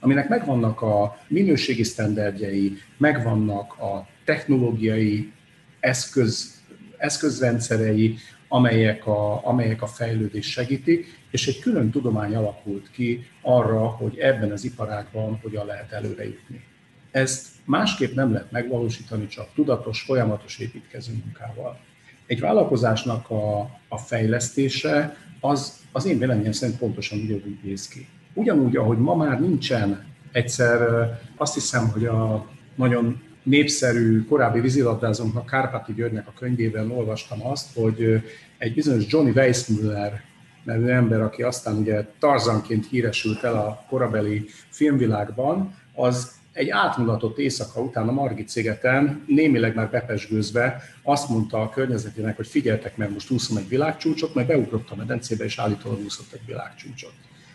aminek 0.00 0.28
megvannak 0.28 0.82
a 0.82 1.16
minőségi 1.28 1.82
sztenderdjei, 1.82 2.72
megvannak 2.96 3.78
a 3.78 4.06
technológiai 4.24 5.32
eszköz, 5.80 6.62
eszközrendszerei, 6.96 8.16
amelyek 8.48 9.06
a, 9.06 9.46
amelyek 9.46 9.82
a 9.82 9.86
fejlődés 9.86 10.50
segítik, 10.50 11.06
és 11.30 11.46
egy 11.46 11.58
külön 11.58 11.90
tudomány 11.90 12.34
alakult 12.34 12.90
ki 12.90 13.26
arra, 13.42 13.86
hogy 13.86 14.18
ebben 14.18 14.52
az 14.52 14.64
iparágban 14.64 15.38
hogyan 15.42 15.66
lehet 15.66 15.92
előre 15.92 16.24
jutni. 16.24 16.68
Ezt 17.10 17.46
másképp 17.64 18.14
nem 18.14 18.32
lehet 18.32 18.50
megvalósítani, 18.50 19.26
csak 19.26 19.48
tudatos, 19.54 20.02
folyamatos 20.02 20.58
építkező 20.58 21.12
munkával. 21.24 21.78
Egy 22.26 22.40
vállalkozásnak 22.40 23.30
a, 23.30 23.60
a 23.88 23.98
fejlesztése 23.98 25.16
az, 25.40 25.78
az 25.92 26.06
én 26.06 26.18
véleményem 26.18 26.52
szerint 26.52 26.78
pontosan 26.78 27.18
ugyanúgy 27.18 27.58
néz 27.62 27.88
ki. 27.88 28.06
Ugyanúgy, 28.34 28.76
ahogy 28.76 28.98
ma 28.98 29.14
már 29.14 29.40
nincsen 29.40 30.04
egyszer, 30.32 31.08
azt 31.36 31.54
hiszem, 31.54 31.88
hogy 31.88 32.04
a 32.04 32.46
nagyon 32.74 33.22
népszerű 33.42 34.24
korábbi 34.24 34.60
vízilabdázónknak, 34.60 35.46
Kárpáti 35.46 35.92
Györgynek 35.94 36.28
a 36.28 36.32
könyvében 36.38 36.90
olvastam 36.90 37.46
azt, 37.46 37.74
hogy 37.74 38.22
egy 38.58 38.74
bizonyos 38.74 39.04
Johnny 39.08 39.30
Weissmuller 39.30 40.22
nevű 40.64 40.86
ember, 40.86 41.20
aki 41.20 41.42
aztán 41.42 41.76
ugye 41.76 42.06
Tarzanként 42.18 42.88
híresült 42.88 43.42
el 43.42 43.56
a 43.56 43.84
korabeli 43.88 44.46
filmvilágban, 44.68 45.74
az 45.94 46.39
egy 46.52 46.68
átmulatott 46.68 47.38
éjszaka 47.38 47.80
után 47.80 48.08
a 48.08 48.12
Margit 48.12 48.48
szigeten, 48.48 49.24
némileg 49.26 49.74
már 49.74 49.90
bepesgőzve 49.90 50.82
azt 51.02 51.28
mondta 51.28 51.60
a 51.60 51.68
környezetének, 51.68 52.36
hogy 52.36 52.46
figyeltek 52.46 52.96
meg, 52.96 53.12
most 53.12 53.30
úszom 53.30 53.56
egy 53.56 53.68
világcsúcsot, 53.68 54.34
majd 54.34 54.46
beugrott 54.46 54.90
a 54.90 54.96
medencébe, 54.96 55.44
és 55.44 55.58
állítólag 55.58 56.04
úszott 56.04 56.32
egy 56.32 56.46
világcsúcsot. 56.46 57.12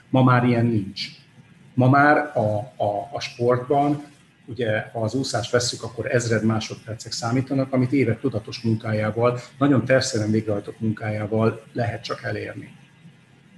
Ma 0.09 0.23
már 0.23 0.43
ilyen 0.43 0.65
nincs. 0.65 1.07
Ma 1.73 1.89
már 1.89 2.17
a, 2.17 2.57
a, 2.83 3.09
a 3.11 3.19
sportban, 3.19 4.03
ugye 4.45 4.79
ha 4.79 5.01
az 5.01 5.13
úszást 5.13 5.51
vesszük, 5.51 5.83
akkor 5.83 6.11
ezred 6.11 6.43
másodpercek 6.43 7.11
számítanak, 7.11 7.73
amit 7.73 7.91
évek 7.91 8.19
tudatos 8.19 8.61
munkájával, 8.61 9.39
nagyon 9.59 9.85
terszeren 9.85 10.31
végrehajtott 10.31 10.79
munkájával 10.79 11.63
lehet 11.73 12.03
csak 12.03 12.23
elérni. 12.23 12.75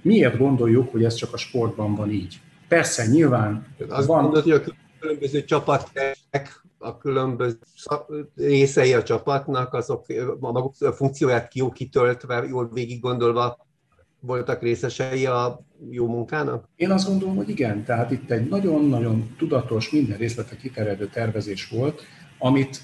Miért 0.02 0.38
gondoljuk, 0.38 0.92
hogy 0.92 1.04
ez 1.04 1.14
csak 1.14 1.32
a 1.32 1.36
sportban 1.36 1.94
van 1.94 2.10
így? 2.10 2.40
Persze, 2.68 3.06
nyilván 3.06 3.66
azt 3.88 4.06
van... 4.06 4.22
Mondod, 4.22 4.42
hogy 4.42 4.52
a 4.52 4.62
különböző 5.00 5.44
csapatek, 5.44 6.62
a 6.78 6.98
különböző 6.98 7.58
részei 8.34 8.94
a 8.94 9.02
csapatnak, 9.02 9.74
azok 9.74 10.06
a 10.40 10.50
maguk 10.52 10.74
funkcióját 10.76 11.54
jó 11.54 11.70
kitöltve, 11.70 12.44
jól 12.48 12.70
végig 12.72 13.00
gondolva 13.00 13.66
voltak 14.20 14.62
részesei 14.62 15.26
a 15.26 15.60
jó 15.90 16.06
munkának? 16.06 16.68
Én 16.76 16.90
azt 16.90 17.08
gondolom, 17.08 17.36
hogy 17.36 17.48
igen. 17.48 17.84
Tehát 17.84 18.10
itt 18.10 18.30
egy 18.30 18.48
nagyon-nagyon 18.48 19.34
tudatos, 19.38 19.90
minden 19.90 20.18
részlete 20.18 20.56
kiterjedő 20.56 21.06
tervezés 21.06 21.68
volt, 21.68 22.02
amit 22.38 22.82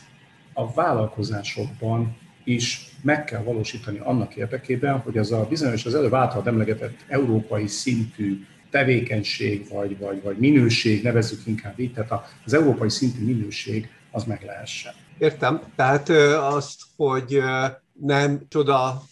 a 0.53 0.73
vállalkozásokban 0.73 2.17
is 2.45 2.97
meg 3.03 3.25
kell 3.25 3.43
valósítani 3.43 3.99
annak 3.99 4.37
érdekében, 4.37 4.99
hogy 4.99 5.19
az 5.19 5.33
a 5.33 5.47
bizonyos, 5.49 5.87
az 5.87 5.95
előbb 5.95 6.15
által 6.15 6.43
emlegetett 6.47 7.05
európai 7.09 7.67
szintű 7.67 8.47
tevékenység 8.75 9.69
vagy, 9.69 9.99
vagy, 9.99 10.23
vagy 10.23 10.37
minőség, 10.37 11.03
nevezzük 11.03 11.47
inkább 11.47 11.79
így, 11.79 11.93
tehát 11.93 12.13
az 12.45 12.55
európai 12.55 12.91
szintű 12.91 13.25
minőség 13.25 13.89
az 14.11 14.25
meg 14.25 14.43
lehessen. 14.45 14.93
Értem. 15.19 15.61
Tehát 15.77 16.09
azt, 16.55 16.81
hogy 16.97 17.43
nem 17.93 18.41
csoda 18.49 19.03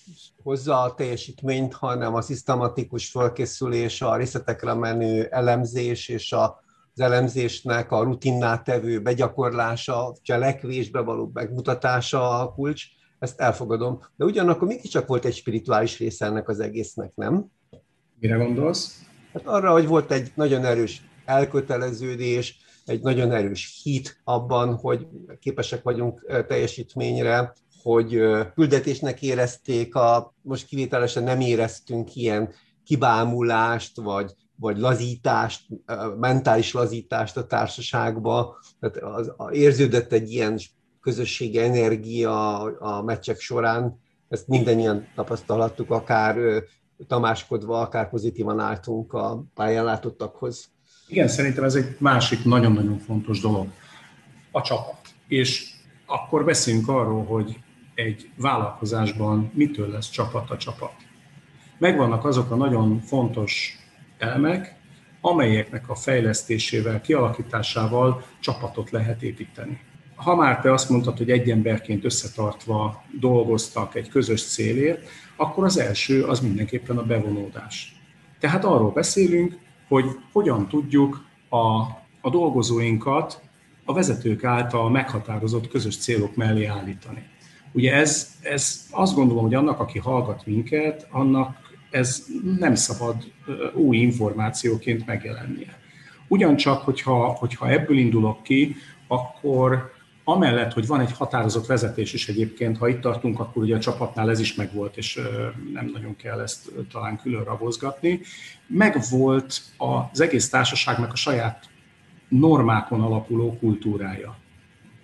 hozza 0.43 0.83
a 0.83 0.95
teljesítményt, 0.95 1.73
hanem 1.73 2.15
a 2.15 2.21
szisztematikus 2.21 3.11
felkészülés, 3.11 4.03
a 4.03 4.17
részletekre 4.17 4.75
menő 4.75 5.27
elemzés 5.31 6.09
és 6.09 6.33
a 6.33 6.61
az 6.95 7.01
elemzésnek 7.01 7.93
a 7.93 8.03
rutinná 8.03 8.63
tevő 8.63 9.01
begyakorlása, 9.01 10.15
cselekvésbe 10.23 11.01
való 11.01 11.31
megmutatása 11.35 12.41
a 12.41 12.53
kulcs, 12.53 12.85
ezt 13.19 13.41
elfogadom. 13.41 14.01
De 14.17 14.25
ugyanakkor 14.25 14.69
mégiscsak 14.69 15.07
volt 15.07 15.25
egy 15.25 15.35
spirituális 15.35 15.99
része 15.99 16.27
ennek 16.27 16.49
az 16.49 16.61
egésznek, 16.61 17.13
nem? 17.15 17.47
Mire 18.19 18.37
gondolsz? 18.37 19.12
Hát 19.33 19.47
arra, 19.47 19.73
hogy 19.73 19.87
volt 19.87 20.11
egy 20.11 20.33
nagyon 20.35 20.65
erős 20.65 21.03
elköteleződés, 21.25 22.57
egy 22.85 23.03
nagyon 23.03 23.33
erős 23.33 23.81
hit 23.83 24.21
abban, 24.25 24.75
hogy 24.75 25.07
képesek 25.41 25.83
vagyunk 25.83 26.27
teljesítményre, 26.49 27.53
hogy 27.83 28.21
küldetésnek 28.55 29.23
érezték, 29.23 29.95
a, 29.95 30.35
most 30.43 30.67
kivételesen 30.67 31.23
nem 31.23 31.41
éreztünk 31.41 32.15
ilyen 32.17 32.53
kibámulást, 32.85 34.01
vagy, 34.01 34.33
vagy 34.57 34.79
lazítást, 34.79 35.67
mentális 36.19 36.73
lazítást 36.73 37.37
a 37.37 37.47
társaságba. 37.47 38.59
Tehát 38.81 38.97
az, 38.97 39.33
az, 39.37 39.55
érződött 39.55 40.13
egy 40.13 40.31
ilyen 40.31 40.59
közösségi 41.01 41.59
energia 41.59 42.63
a 42.63 43.03
meccsek 43.03 43.41
során. 43.41 44.01
Ezt 44.29 44.49
mindannyian 44.49 45.09
tapasztalhattuk, 45.15 45.91
akár 45.91 46.63
tamáskodva, 47.07 47.81
akár 47.81 48.09
pozitívan 48.09 48.59
álltunk 48.61 49.13
a 49.13 49.45
pályán 49.55 49.85
látottakhoz. 49.85 50.71
Igen, 51.07 51.29
szerintem 51.29 51.65
ez 51.65 51.75
egy 51.75 51.97
másik 51.99 52.45
nagyon-nagyon 52.45 52.99
fontos 52.99 53.41
dolog. 53.41 53.67
A 54.51 54.61
csapat. 54.61 55.01
És 55.29 55.71
akkor 56.07 56.45
beszéljünk 56.45 56.89
arról, 56.89 57.25
hogy 57.25 57.59
egy 57.95 58.31
vállalkozásban 58.37 59.51
mitől 59.55 59.89
lesz 59.89 60.11
csapat 60.11 60.51
a 60.51 60.57
csapat. 60.57 60.93
Megvannak 61.79 62.25
azok 62.25 62.51
a 62.51 62.57
nagyon 62.57 63.01
fontos 63.01 63.79
elemek, 64.19 64.81
amelyeknek 65.21 65.89
a 65.89 65.95
fejlesztésével, 65.95 67.01
kialakításával 67.01 68.25
csapatot 68.41 68.91
lehet 68.91 69.23
építeni. 69.23 69.81
Ha 70.23 70.35
már 70.35 70.61
te 70.61 70.73
azt 70.73 70.91
mondtad, 70.91 71.19
hogy 71.19 71.31
egy 71.31 71.51
emberként 71.51 72.05
összetartva 72.05 73.05
dolgoztak 73.21 73.95
egy 73.95 74.09
közös 74.09 74.43
célért, 74.43 75.09
akkor 75.37 75.65
az 75.65 75.79
első 75.79 76.25
az 76.25 76.41
mindenképpen 76.41 76.99
a 76.99 77.03
bevonódás. 77.03 78.01
Tehát 78.41 78.65
arról 78.65 78.91
beszélünk, 78.91 79.59
hogy 79.89 80.05
hogyan 80.33 80.69
tudjuk 80.69 81.25
a, 81.49 81.59
a 82.21 82.31
dolgozóinkat 82.31 83.41
a 83.85 83.93
vezetők 83.93 84.45
által 84.45 84.91
meghatározott 84.91 85.69
közös 85.69 85.97
célok 85.97 86.37
mellé 86.37 86.65
állítani. 86.65 87.23
Ugye 87.73 87.95
ez, 87.95 88.31
ez 88.43 88.87
azt 88.91 89.15
gondolom, 89.15 89.43
hogy 89.43 89.55
annak, 89.55 89.81
aki 89.81 89.99
hallgat 89.99 90.47
minket, 90.47 91.07
annak 91.11 91.57
ez 91.91 92.27
nem 92.59 92.75
szabad 92.75 93.17
új 93.75 93.97
információként 93.97 95.07
megjelennie. 95.07 95.79
Ugyancsak, 96.29 96.83
hogyha, 96.83 97.27
hogyha 97.27 97.71
ebből 97.71 97.99
indulok 97.99 98.43
ki, 98.43 98.77
akkor 99.07 99.92
amellett, 100.25 100.73
hogy 100.73 100.87
van 100.87 101.01
egy 101.01 101.13
határozott 101.13 101.67
vezetés 101.67 102.13
is 102.13 102.29
egyébként, 102.29 102.79
ha 102.79 102.89
itt 102.89 103.01
tartunk, 103.01 103.41
akkor 103.41 103.63
ugye 103.63 103.77
a 103.77 103.81
csapatnál 103.81 104.31
ez 104.31 104.41
is 104.41 104.55
megvolt, 104.55 104.97
és 104.97 105.21
nem 105.73 105.91
nagyon 105.93 106.17
kell 106.17 106.41
ezt 106.41 106.71
talán 106.93 107.19
külön 107.19 107.45
rabozgatni. 107.45 108.21
Megvolt 108.67 109.61
az 109.77 110.21
egész 110.21 110.49
társaságnak 110.49 111.13
a 111.13 111.17
saját 111.17 111.71
normákon 112.29 113.01
alapuló 113.01 113.57
kultúrája. 113.59 114.37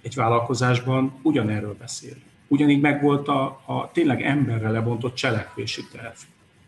Egy 0.02 0.14
vállalkozásban 0.14 1.18
ugyanerről 1.22 1.76
beszél. 1.78 2.16
Ugyanígy 2.48 2.80
megvolt 2.80 3.28
a, 3.28 3.42
a 3.66 3.90
tényleg 3.92 4.22
emberre 4.22 4.70
lebontott 4.70 5.14
cselekvési 5.14 5.82
terv. 5.92 6.16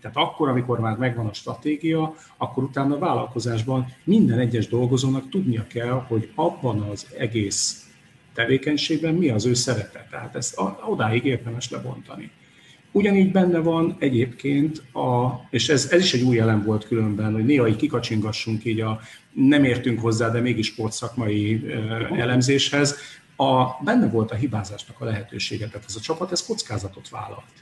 Tehát 0.01 0.17
akkor, 0.17 0.49
amikor 0.49 0.81
már 0.81 0.97
megvan 0.97 1.27
a 1.27 1.33
stratégia, 1.33 2.15
akkor 2.37 2.63
utána 2.63 2.95
a 2.95 2.99
vállalkozásban 2.99 3.87
minden 4.05 4.39
egyes 4.39 4.69
dolgozónak 4.69 5.29
tudnia 5.29 5.67
kell, 5.67 6.05
hogy 6.09 6.33
abban 6.35 6.81
az 6.81 7.07
egész 7.19 7.90
tevékenységben 8.41 9.15
mi 9.15 9.29
az 9.29 9.47
ő 9.47 9.55
szerepe. 9.55 10.07
Tehát 10.11 10.37
ezt 10.37 10.61
odáig 10.89 11.25
érdemes 11.25 11.71
lebontani. 11.71 12.31
Ugyanígy 12.93 13.33
benne 13.33 13.59
van 13.59 13.97
egyébként, 13.99 14.83
a, 14.93 15.41
és 15.51 15.69
ez, 15.69 15.89
ez 15.91 16.03
is 16.03 16.15
egy 16.15 16.23
új 16.23 16.39
elem 16.39 16.65
volt 16.65 16.87
különben, 16.87 17.33
hogy 17.33 17.45
néha 17.45 17.69
így 17.69 17.77
kikacsingassunk 17.77 18.65
így 18.65 18.81
a 18.81 19.01
nem 19.33 19.65
értünk 19.65 20.01
hozzá, 20.01 20.31
de 20.31 20.41
mégis 20.41 20.67
sportszakmai 20.67 21.65
elemzéshez, 22.17 22.97
a, 23.37 23.83
benne 23.85 24.09
volt 24.09 24.31
a 24.31 24.35
hibázásnak 24.35 25.01
a 25.01 25.05
lehetősége, 25.05 25.67
tehát 25.67 25.87
ez 25.89 25.97
a 25.97 26.01
csapat 26.01 26.33
ez 26.33 26.47
kockázatot 26.47 27.09
vállalt. 27.09 27.53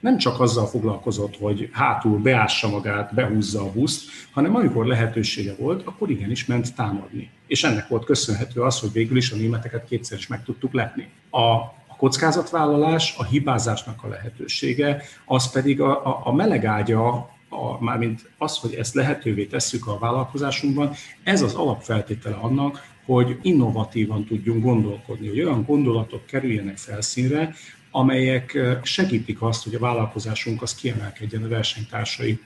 Nem 0.00 0.18
csak 0.18 0.40
azzal 0.40 0.66
foglalkozott, 0.66 1.36
hogy 1.36 1.68
hátul 1.72 2.18
beássa 2.18 2.68
magát, 2.68 3.14
behúzza 3.14 3.60
a 3.62 3.72
buszt, 3.72 4.10
hanem 4.32 4.54
amikor 4.54 4.86
lehetősége 4.86 5.54
volt, 5.58 5.86
akkor 5.86 6.10
igenis 6.10 6.46
ment 6.46 6.74
támadni. 6.74 7.30
És 7.46 7.64
ennek 7.64 7.88
volt 7.88 8.04
köszönhető 8.04 8.60
az, 8.60 8.80
hogy 8.80 8.92
végül 8.92 9.16
is 9.16 9.30
a 9.30 9.36
németeket 9.36 9.84
kétszer 9.84 10.18
is 10.18 10.26
meg 10.26 10.44
tudtuk 10.44 10.72
lepni. 10.72 11.08
A 11.30 11.78
kockázatvállalás, 11.96 13.14
a 13.16 13.24
hibázásnak 13.24 14.02
a 14.02 14.08
lehetősége, 14.08 15.02
az 15.24 15.50
pedig 15.50 15.80
a, 15.80 16.06
a, 16.06 16.20
a 16.24 16.32
melegágya, 16.32 17.08
a, 17.48 17.84
mármint 17.84 18.30
az, 18.38 18.56
hogy 18.56 18.74
ezt 18.74 18.94
lehetővé 18.94 19.44
tesszük 19.44 19.86
a 19.86 19.98
vállalkozásunkban, 19.98 20.92
ez 21.22 21.42
az 21.42 21.54
alapfeltétele 21.54 22.36
annak, 22.36 22.88
hogy 23.04 23.38
innovatívan 23.42 24.24
tudjunk 24.24 24.62
gondolkodni, 24.62 25.28
hogy 25.28 25.40
olyan 25.40 25.64
gondolatok 25.64 26.26
kerüljenek 26.26 26.76
felszínre, 26.76 27.54
amelyek 27.90 28.58
segítik 28.82 29.42
azt, 29.42 29.64
hogy 29.64 29.74
a 29.74 29.78
vállalkozásunk 29.78 30.62
az 30.62 30.74
kiemelkedjen 30.74 31.42
a 31.42 31.48
versenytársai 31.48 32.40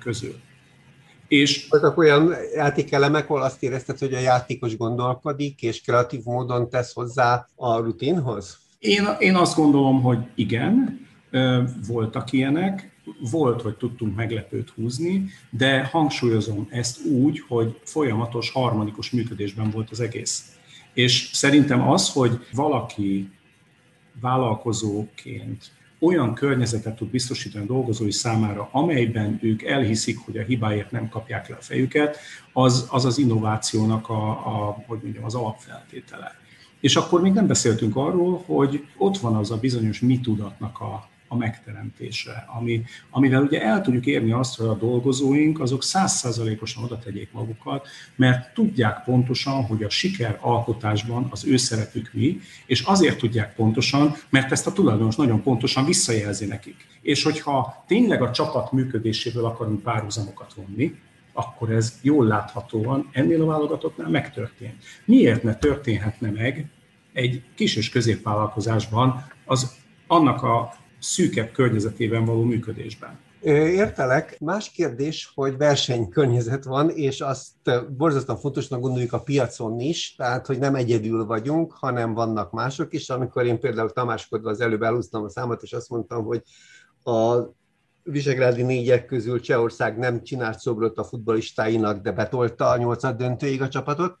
közül. 0.00 0.34
És 1.28 1.66
voltak 1.68 1.98
olyan 1.98 2.34
játékelemek, 2.54 3.30
ahol 3.30 3.42
azt 3.42 3.62
érezted, 3.62 3.98
hogy 3.98 4.14
a 4.14 4.18
játékos 4.18 4.76
gondolkodik, 4.76 5.62
és 5.62 5.80
kreatív 5.80 6.20
módon 6.24 6.70
tesz 6.70 6.92
hozzá 6.92 7.48
a 7.56 7.76
rutinhoz? 7.76 8.58
Én, 8.78 9.08
én 9.18 9.34
azt 9.34 9.56
gondolom, 9.56 10.02
hogy 10.02 10.18
igen, 10.34 11.00
voltak 11.86 12.32
ilyenek, 12.32 12.90
volt, 13.30 13.62
hogy 13.62 13.76
tudtunk 13.76 14.16
meglepőt 14.16 14.70
húzni, 14.70 15.24
de 15.50 15.84
hangsúlyozom 15.84 16.68
ezt 16.70 17.04
úgy, 17.04 17.44
hogy 17.48 17.80
folyamatos 17.84 18.50
harmonikus 18.50 19.10
működésben 19.10 19.70
volt 19.70 19.90
az 19.90 20.00
egész. 20.00 20.44
És 20.94 21.30
szerintem 21.32 21.88
az, 21.88 22.12
hogy 22.12 22.46
valaki 22.52 23.30
vállalkozóként 24.20 25.70
olyan 25.98 26.34
környezetet 26.34 26.96
tud 26.96 27.08
biztosítani 27.08 27.64
a 27.64 27.66
dolgozói 27.66 28.10
számára, 28.10 28.68
amelyben 28.72 29.38
ők 29.42 29.62
elhiszik, 29.62 30.18
hogy 30.18 30.36
a 30.36 30.42
hibáért 30.42 30.90
nem 30.90 31.08
kapják 31.08 31.48
le 31.48 31.56
a 31.56 31.62
fejüket, 31.62 32.18
az 32.52 32.86
az, 32.90 33.04
az 33.04 33.18
innovációnak 33.18 34.08
a, 34.08 34.30
a, 34.30 34.84
hogy 34.86 34.98
mondjam, 35.02 35.24
az 35.24 35.34
alapfeltétele. 35.34 36.34
És 36.80 36.96
akkor 36.96 37.20
még 37.20 37.32
nem 37.32 37.46
beszéltünk 37.46 37.96
arról, 37.96 38.42
hogy 38.46 38.86
ott 38.96 39.18
van 39.18 39.36
az 39.36 39.50
a 39.50 39.56
bizonyos 39.56 40.00
mi 40.00 40.20
tudatnak 40.20 40.80
a, 40.80 41.08
a 41.32 41.36
megteremtése, 41.36 42.48
ami, 42.58 42.82
amivel 43.10 43.42
ugye 43.42 43.62
el 43.62 43.82
tudjuk 43.82 44.06
érni 44.06 44.32
azt, 44.32 44.56
hogy 44.56 44.66
a 44.66 44.74
dolgozóink 44.74 45.60
azok 45.60 45.82
százszázalékosan 45.82 46.84
oda 46.84 46.98
tegyék 46.98 47.32
magukat, 47.32 47.88
mert 48.16 48.54
tudják 48.54 49.04
pontosan, 49.04 49.64
hogy 49.64 49.82
a 49.82 49.90
siker 49.90 50.38
alkotásban 50.40 51.26
az 51.30 51.46
ő 51.46 51.56
szerepük 51.56 52.10
mi, 52.12 52.40
és 52.66 52.80
azért 52.80 53.18
tudják 53.18 53.54
pontosan, 53.54 54.14
mert 54.30 54.52
ezt 54.52 54.66
a 54.66 54.72
tulajdonos 54.72 55.16
nagyon 55.16 55.42
pontosan 55.42 55.84
visszajelzi 55.84 56.46
nekik. 56.46 56.86
És 57.02 57.22
hogyha 57.22 57.84
tényleg 57.86 58.22
a 58.22 58.30
csapat 58.30 58.72
működéséből 58.72 59.44
akarunk 59.44 59.82
párhuzamokat 59.82 60.54
vonni, 60.54 60.94
akkor 61.32 61.70
ez 61.70 61.98
jól 62.02 62.26
láthatóan 62.26 63.08
ennél 63.12 63.42
a 63.42 63.46
válogatottnál 63.46 64.08
megtörtént. 64.08 64.84
Miért 65.04 65.42
ne 65.42 65.54
történhetne 65.54 66.30
meg 66.30 66.70
egy 67.12 67.42
kis 67.54 67.76
és 67.76 67.88
középvállalkozásban 67.88 69.26
az 69.44 69.78
annak 70.06 70.42
a 70.42 70.78
szűkebb 71.00 71.50
környezetében 71.50 72.24
való 72.24 72.42
működésben? 72.42 73.18
Értelek. 73.42 74.36
Más 74.40 74.70
kérdés, 74.70 75.32
hogy 75.34 75.56
versenykörnyezet 75.56 76.64
van, 76.64 76.90
és 76.90 77.20
azt 77.20 77.50
borzasztóan 77.96 78.38
fontosnak 78.38 78.80
gondoljuk 78.80 79.12
a 79.12 79.22
piacon 79.22 79.80
is, 79.80 80.14
tehát, 80.16 80.46
hogy 80.46 80.58
nem 80.58 80.74
egyedül 80.74 81.24
vagyunk, 81.24 81.72
hanem 81.72 82.14
vannak 82.14 82.52
mások 82.52 82.94
is. 82.94 83.10
Amikor 83.10 83.44
én 83.44 83.60
például 83.60 83.90
Tamáskodva 83.90 84.50
az 84.50 84.60
előbb 84.60 84.82
elúsztam 84.82 85.24
a 85.24 85.28
számot, 85.28 85.62
és 85.62 85.72
azt 85.72 85.88
mondtam, 85.88 86.24
hogy 86.24 86.42
a 87.04 87.38
visegrádi 88.02 88.62
négyek 88.62 89.06
közül 89.06 89.40
Csehország 89.40 89.98
nem 89.98 90.22
csinált 90.22 90.58
szobrot 90.58 90.98
a 90.98 91.04
futballistáinak, 91.04 92.02
de 92.02 92.12
betolta 92.12 92.68
a 92.68 92.76
nyolcad 92.76 93.16
döntőig 93.16 93.62
a 93.62 93.68
csapatot. 93.68 94.18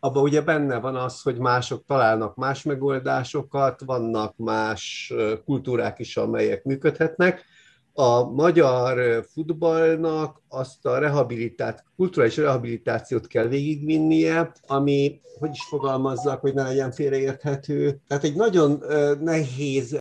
Abban 0.00 0.22
ugye 0.22 0.40
benne 0.40 0.78
van 0.78 0.96
az, 0.96 1.22
hogy 1.22 1.38
mások 1.38 1.84
találnak 1.86 2.36
más 2.36 2.62
megoldásokat, 2.62 3.82
vannak 3.84 4.36
más 4.36 5.12
kultúrák 5.44 5.98
is, 5.98 6.16
amelyek 6.16 6.64
működhetnek. 6.64 7.44
A 7.92 8.24
magyar 8.24 9.24
futballnak 9.32 10.42
azt 10.48 10.86
a 10.86 10.98
rehabilitát, 10.98 11.84
kulturális 11.96 12.36
rehabilitációt 12.36 13.26
kell 13.26 13.46
végigvinnie, 13.46 14.52
ami, 14.66 15.20
hogy 15.38 15.50
is 15.52 15.64
fogalmazzak, 15.68 16.40
hogy 16.40 16.54
ne 16.54 16.62
legyen 16.62 16.92
félreérthető. 16.92 18.00
Tehát 18.06 18.24
egy 18.24 18.36
nagyon 18.36 18.82
nehéz 19.20 19.98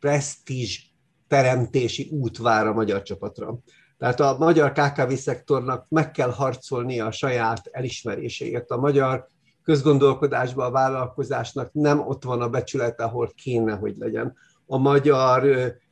presztízs 0.00 0.80
teremtési 1.28 2.08
út 2.12 2.38
vár 2.38 2.66
a 2.66 2.72
magyar 2.72 3.02
csapatra. 3.02 3.58
Tehát 4.00 4.20
a 4.20 4.36
magyar 4.38 4.72
KKV 4.72 5.12
szektornak 5.12 5.86
meg 5.88 6.10
kell 6.10 6.30
harcolnia 6.30 7.06
a 7.06 7.10
saját 7.10 7.68
elismeréséért. 7.72 8.70
A 8.70 8.76
magyar 8.76 9.28
közgondolkodásban 9.64 10.66
a 10.66 10.70
vállalkozásnak 10.70 11.72
nem 11.72 12.00
ott 12.00 12.24
van 12.24 12.40
a 12.40 12.48
becsület, 12.48 13.00
ahol 13.00 13.32
kéne, 13.34 13.74
hogy 13.74 13.96
legyen. 13.96 14.36
A 14.66 14.78
magyar 14.78 15.42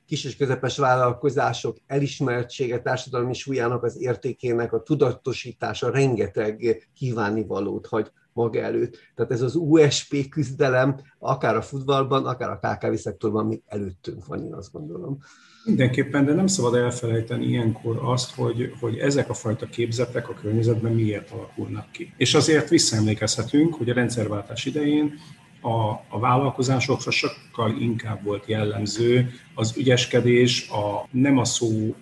kis 0.09 0.25
és 0.25 0.37
közepes 0.37 0.79
vállalkozások 0.79 1.77
elismertsége, 1.87 2.81
társadalmi 2.81 3.35
súlyának 3.35 3.83
az 3.83 4.01
értékének 4.01 4.73
a 4.73 4.83
tudatosítása 4.83 5.91
rengeteg 5.91 6.89
kívánivalót 6.95 7.87
hagy 7.87 8.11
maga 8.33 8.61
előtt. 8.61 8.99
Tehát 9.15 9.33
ez 9.33 9.43
az 9.43 9.55
USP 9.55 10.29
küzdelem, 10.29 11.01
akár 11.19 11.57
a 11.57 11.63
futballban, 11.63 12.27
akár 12.27 12.51
a 12.51 12.59
KKV 12.59 12.95
szektorban 12.95 13.47
még 13.47 13.63
előttünk 13.67 14.27
van, 14.27 14.45
én 14.45 14.55
azt 14.55 14.73
gondolom. 14.73 15.19
Mindenképpen, 15.65 16.25
de 16.25 16.33
nem 16.33 16.47
szabad 16.47 16.75
elfelejteni 16.75 17.47
ilyenkor 17.47 17.99
azt, 18.03 18.35
hogy, 18.35 18.73
hogy 18.81 18.99
ezek 18.99 19.31
a 19.31 19.35
fajta 19.35 19.67
képzetek 19.67 20.29
a 20.29 20.35
környezetben 20.35 20.93
miért 20.93 21.31
alakulnak 21.31 21.91
ki. 21.91 22.13
És 22.17 22.35
azért 22.35 22.69
visszaemlékezhetünk, 22.69 23.75
hogy 23.75 23.91
a 23.91 23.95
rendszerváltás 23.95 24.65
idején 24.65 25.15
a, 25.61 25.91
a 26.09 26.19
vállalkozásokra 26.19 27.11
sokkal 27.11 27.77
inkább 27.81 28.23
volt 28.23 28.47
jellemző 28.47 29.31
az 29.55 29.77
ügyeskedés, 29.77 30.69
a 30.69 31.09
nem 31.11 31.39
a 31.39 31.45
szó 31.45 31.95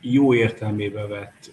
jó 0.00 0.34
értelmébe 0.34 1.06
vett 1.06 1.50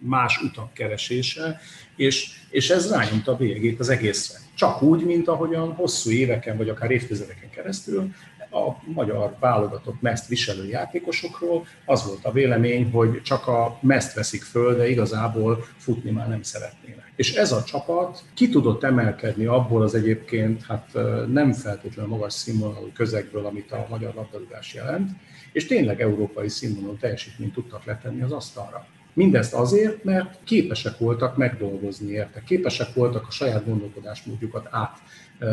más 0.00 0.42
utak 0.42 0.72
keresése, 0.72 1.60
és, 1.96 2.30
és 2.50 2.70
ez 2.70 2.90
rányomta 2.90 3.32
a 3.32 3.36
bélyegét 3.36 3.80
az 3.80 3.88
egészre. 3.88 4.38
Csak 4.54 4.82
úgy, 4.82 5.04
mint 5.04 5.28
ahogyan 5.28 5.72
hosszú 5.72 6.10
éveken, 6.10 6.56
vagy 6.56 6.68
akár 6.68 6.90
évtizedeken 6.90 7.50
keresztül 7.50 8.10
a 8.50 8.76
magyar 8.84 9.36
válogatott 9.40 10.00
meszt 10.00 10.28
viselő 10.28 10.68
játékosokról 10.68 11.66
az 11.84 12.06
volt 12.06 12.24
a 12.24 12.32
vélemény, 12.32 12.90
hogy 12.90 13.22
csak 13.22 13.46
a 13.46 13.78
meszt 13.80 14.14
veszik 14.14 14.42
föl, 14.42 14.76
de 14.76 14.88
igazából 14.88 15.64
futni 15.76 16.10
már 16.10 16.28
nem 16.28 16.42
szeretnének. 16.42 17.11
És 17.22 17.34
ez 17.34 17.52
a 17.52 17.62
csapat 17.62 18.22
ki 18.34 18.48
tudott 18.48 18.82
emelkedni 18.82 19.44
abból 19.44 19.82
az 19.82 19.94
egyébként 19.94 20.62
hát 20.62 20.92
nem 21.28 21.52
feltétlenül 21.52 22.10
magas 22.10 22.32
színvonalú 22.32 22.90
közegből, 22.94 23.46
amit 23.46 23.72
a 23.72 23.86
magyar 23.90 24.14
labdarúgás 24.14 24.74
jelent, 24.74 25.10
és 25.52 25.66
tényleg 25.66 26.00
európai 26.00 26.48
színvonalú 26.48 26.96
teljesítményt 26.96 27.52
tudtak 27.52 27.84
letenni 27.84 28.22
az 28.22 28.32
asztalra. 28.32 28.86
Mindezt 29.12 29.54
azért, 29.54 30.04
mert 30.04 30.38
képesek 30.44 30.98
voltak 30.98 31.36
megdolgozni 31.36 32.10
érte, 32.10 32.42
képesek 32.46 32.94
voltak 32.94 33.26
a 33.28 33.30
saját 33.30 33.66
gondolkodásmódjukat 33.66 34.68
át, 34.70 34.98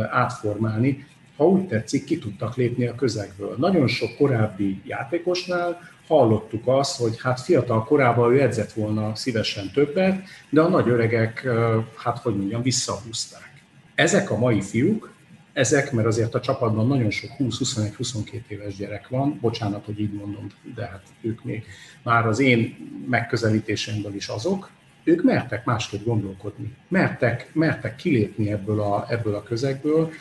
átformálni, 0.10 1.06
ha 1.38 1.48
úgy 1.48 1.68
tetszik, 1.68 2.04
ki 2.04 2.18
tudtak 2.20 2.56
lépni 2.56 2.86
a 2.86 2.96
közegből. 2.96 3.56
Nagyon 3.58 3.88
sok 3.88 4.16
korábbi 4.18 4.82
játékosnál 4.86 5.80
hallottuk 6.10 6.68
azt, 6.68 7.00
hogy 7.00 7.22
hát 7.22 7.40
fiatal 7.40 7.84
korában 7.84 8.34
ő 8.34 8.42
edzett 8.42 8.72
volna 8.72 9.16
szívesen 9.16 9.72
többet, 9.74 10.24
de 10.50 10.62
a 10.62 10.68
nagy 10.68 10.90
öregek, 10.90 11.48
hát 11.96 12.18
hogy 12.18 12.36
mondjam, 12.36 12.62
visszahúzták. 12.62 13.64
Ezek 13.96 14.32
a 14.32 14.38
mai 14.38 14.62
fiúk, 14.62 15.14
ezek, 15.54 15.92
mert 15.92 16.08
azért 16.08 16.36
a 16.36 16.40
csapatban 16.40 16.88
nagyon 16.88 17.10
sok 17.10 17.30
20-21-22 17.40 18.48
éves 18.48 18.76
gyerek 18.76 19.08
van, 19.08 19.38
bocsánat, 19.42 19.86
hogy 19.86 20.00
így 20.00 20.14
mondom, 20.14 20.48
de 20.76 20.86
hát 20.86 21.04
ők 21.22 21.44
még 21.44 21.64
már 22.04 22.28
az 22.28 22.40
én 22.40 22.76
megközelítésemből 23.10 24.16
is 24.16 24.28
azok, 24.28 24.70
ők 25.04 25.24
mertek 25.24 25.66
másképp 25.66 26.06
gondolkodni, 26.06 26.76
mertek, 26.88 27.50
mertek 27.54 27.96
kilépni 27.96 28.52
ebből 28.52 28.82
a, 28.82 29.06
ebből 29.10 29.36
a 29.36 29.44
közegből, 29.44 30.12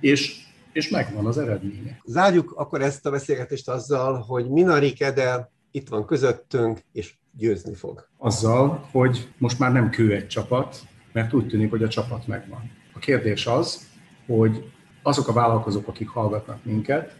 és 0.00 0.46
és 0.78 0.88
megvan 0.88 1.26
az 1.26 1.38
eredménye. 1.38 2.00
Zárjuk 2.04 2.52
akkor 2.56 2.82
ezt 2.82 3.06
a 3.06 3.10
beszélgetést 3.10 3.68
azzal, 3.68 4.18
hogy 4.18 4.50
Minari 4.50 4.92
Kede 4.92 5.50
itt 5.70 5.88
van 5.88 6.06
közöttünk, 6.06 6.80
és 6.92 7.14
győzni 7.36 7.74
fog. 7.74 8.08
Azzal, 8.16 8.88
hogy 8.90 9.28
most 9.38 9.58
már 9.58 9.72
nem 9.72 9.90
kő 9.90 10.14
egy 10.14 10.26
csapat, 10.26 10.80
mert 11.12 11.32
úgy 11.32 11.46
tűnik, 11.46 11.70
hogy 11.70 11.82
a 11.82 11.88
csapat 11.88 12.26
megvan. 12.26 12.70
A 12.94 12.98
kérdés 12.98 13.46
az, 13.46 13.88
hogy 14.26 14.72
azok 15.02 15.28
a 15.28 15.32
vállalkozók, 15.32 15.88
akik 15.88 16.08
hallgatnak 16.08 16.64
minket, 16.64 17.16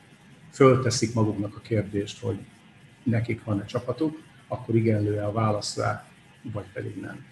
fölteszik 0.53 1.15
maguknak 1.15 1.57
a 1.57 1.61
kérdést, 1.61 2.21
hogy 2.21 2.39
nekik 3.03 3.45
van-e 3.45 3.65
csapatuk, 3.65 4.19
akkor 4.49 4.75
igenlő-e 4.75 5.27
a 5.27 5.33
válasz 5.33 5.77
rá, 5.77 6.05
vagy 6.53 6.67
pedig 6.73 7.01
nem. 7.01 7.25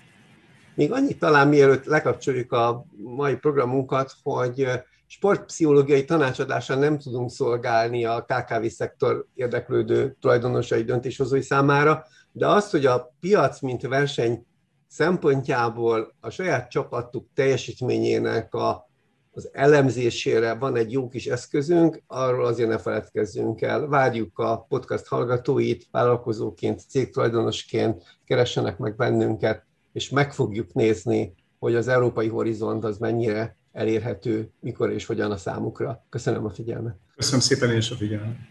Még 0.77 0.93
annyit 0.93 1.19
talán 1.19 1.49
mielőtt 1.49 1.85
lekapcsoljuk 1.85 2.53
a 2.53 2.87
mai 2.97 3.37
programunkat, 3.37 4.13
hogy 4.23 4.69
sportpszichológiai 5.07 6.05
tanácsadással 6.05 6.77
nem 6.77 6.99
tudunk 6.99 7.31
szolgálni 7.31 8.05
a 8.05 8.25
KKV-szektor 8.25 9.27
érdeklődő 9.35 10.17
tulajdonosai 10.21 10.83
döntéshozói 10.83 11.41
számára, 11.41 12.05
de 12.33 12.47
az, 12.47 12.71
hogy 12.71 12.87
a 12.87 13.15
piac, 13.21 13.61
mint 13.61 13.83
verseny 13.83 14.47
szempontjából 14.89 16.15
a 16.21 16.31
saját 16.31 16.71
csapatuk 16.71 17.27
teljesítményének 17.35 18.55
a, 18.55 18.89
az 19.33 19.49
elemzésére 19.53 20.55
van 20.55 20.77
egy 20.77 20.93
jó 20.93 21.09
kis 21.09 21.27
eszközünk, 21.27 22.03
arról 22.07 22.47
azért 22.47 22.69
ne 22.69 22.79
feledkezzünk 22.79 23.63
el. 23.63 23.87
Várjuk 23.87 24.39
a 24.39 24.67
podcast 24.69 25.07
hallgatóit, 25.07 25.87
vállalkozóként, 25.91 26.81
cégtulajdonosként, 26.89 28.03
keressenek 28.25 28.79
meg 28.79 28.97
bennünket, 28.97 29.67
és 29.97 30.09
meg 30.09 30.33
fogjuk 30.33 30.73
nézni, 30.73 31.35
hogy 31.59 31.75
az 31.75 31.89
európai 31.89 32.29
horizont 32.29 32.85
az 32.85 32.99
mennyire 32.99 33.57
elérhető, 33.73 34.51
mikor 34.61 34.91
és 34.91 35.07
hogyan 35.07 35.31
a 35.31 35.37
számukra. 35.37 36.05
Köszönöm 36.09 36.45
a 36.45 36.51
figyelmet. 36.51 36.97
Köszönöm 37.17 37.41
szépen 37.41 37.71
én 37.71 37.77
is 37.77 37.91
a 37.91 37.95
figyelmet. 37.95 38.37